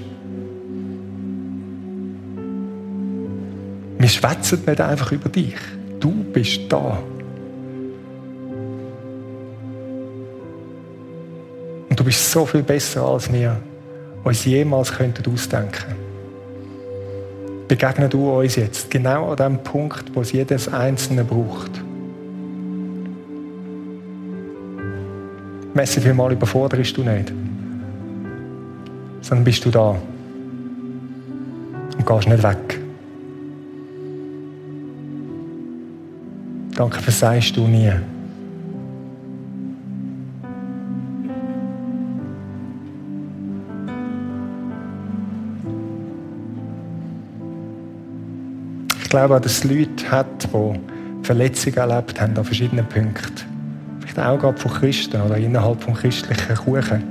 Wir 3.99 4.09
schwätzen 4.09 4.63
nicht 4.65 4.81
einfach 4.81 5.11
über 5.11 5.29
dich. 5.29 5.55
Du 5.99 6.11
bist 6.11 6.61
da. 6.69 6.97
Und 11.89 11.99
du 11.99 12.03
bist 12.03 12.31
so 12.31 12.45
viel 12.45 12.63
besser, 12.63 13.05
als 13.05 13.31
wir 13.31 13.57
uns 14.23 14.45
jemals 14.45 14.91
könnten 14.91 15.31
ausdenken. 15.31 15.95
Begegne 17.67 18.09
du 18.09 18.31
uns 18.31 18.55
jetzt, 18.55 18.89
genau 18.89 19.29
an 19.29 19.35
dem 19.35 19.63
Punkt, 19.63 20.05
wo 20.15 20.21
es 20.21 20.31
jedes 20.31 20.73
Einzelne 20.73 21.23
braucht. 21.23 21.83
Messi 25.73 26.01
vielmal 26.01 26.31
überforderst 26.31 26.97
du 26.97 27.03
nicht. 27.03 27.31
Sondern 29.21 29.43
bist 29.43 29.63
du 29.65 29.69
da. 29.69 29.95
Und 31.97 32.05
gehst 32.05 32.27
nicht 32.27 32.43
weg. 32.43 32.79
Danke, 36.75 36.99
versagst 36.99 37.55
du 37.57 37.67
nie. 37.67 37.91
Ich 49.01 49.09
glaube, 49.09 49.41
dass 49.41 49.51
es 49.51 49.63
Leute 49.63 50.09
hat, 50.09 50.27
die 50.53 50.79
Verletzungen 51.23 51.77
erlebt 51.77 52.21
haben 52.21 52.37
an 52.37 52.45
verschiedenen 52.45 52.85
Punkten 52.85 53.48
auch 54.19 54.39
gerade 54.39 54.57
von 54.57 54.71
Christen 54.71 55.21
oder 55.21 55.37
innerhalb 55.37 55.81
von 55.81 55.93
christlichen 55.93 56.55
Kuchen. 56.55 57.03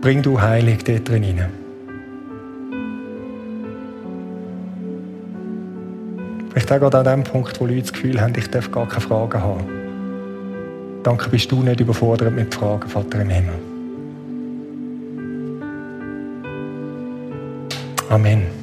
Bring 0.00 0.22
du 0.22 0.40
Heilig 0.40 0.82
dort 0.84 1.08
drin 1.08 1.22
hinein. 1.22 1.50
Vielleicht 6.54 6.72
auch 6.72 6.92
an 6.92 7.04
dem 7.04 7.24
Punkt, 7.24 7.60
wo 7.60 7.66
Leute 7.66 7.82
das 7.82 7.92
Gefühl 7.92 8.20
haben, 8.20 8.32
ich 8.36 8.48
darf 8.48 8.70
gar 8.70 8.88
keine 8.88 9.00
Fragen 9.00 9.42
haben. 9.42 9.64
Danke, 11.02 11.28
bist 11.30 11.50
du 11.50 11.62
nicht 11.62 11.80
überfordert 11.80 12.34
mit 12.34 12.54
Fragen, 12.54 12.88
Vater 12.88 13.22
im 13.22 13.30
Himmel. 13.30 13.54
Amen. 18.10 18.59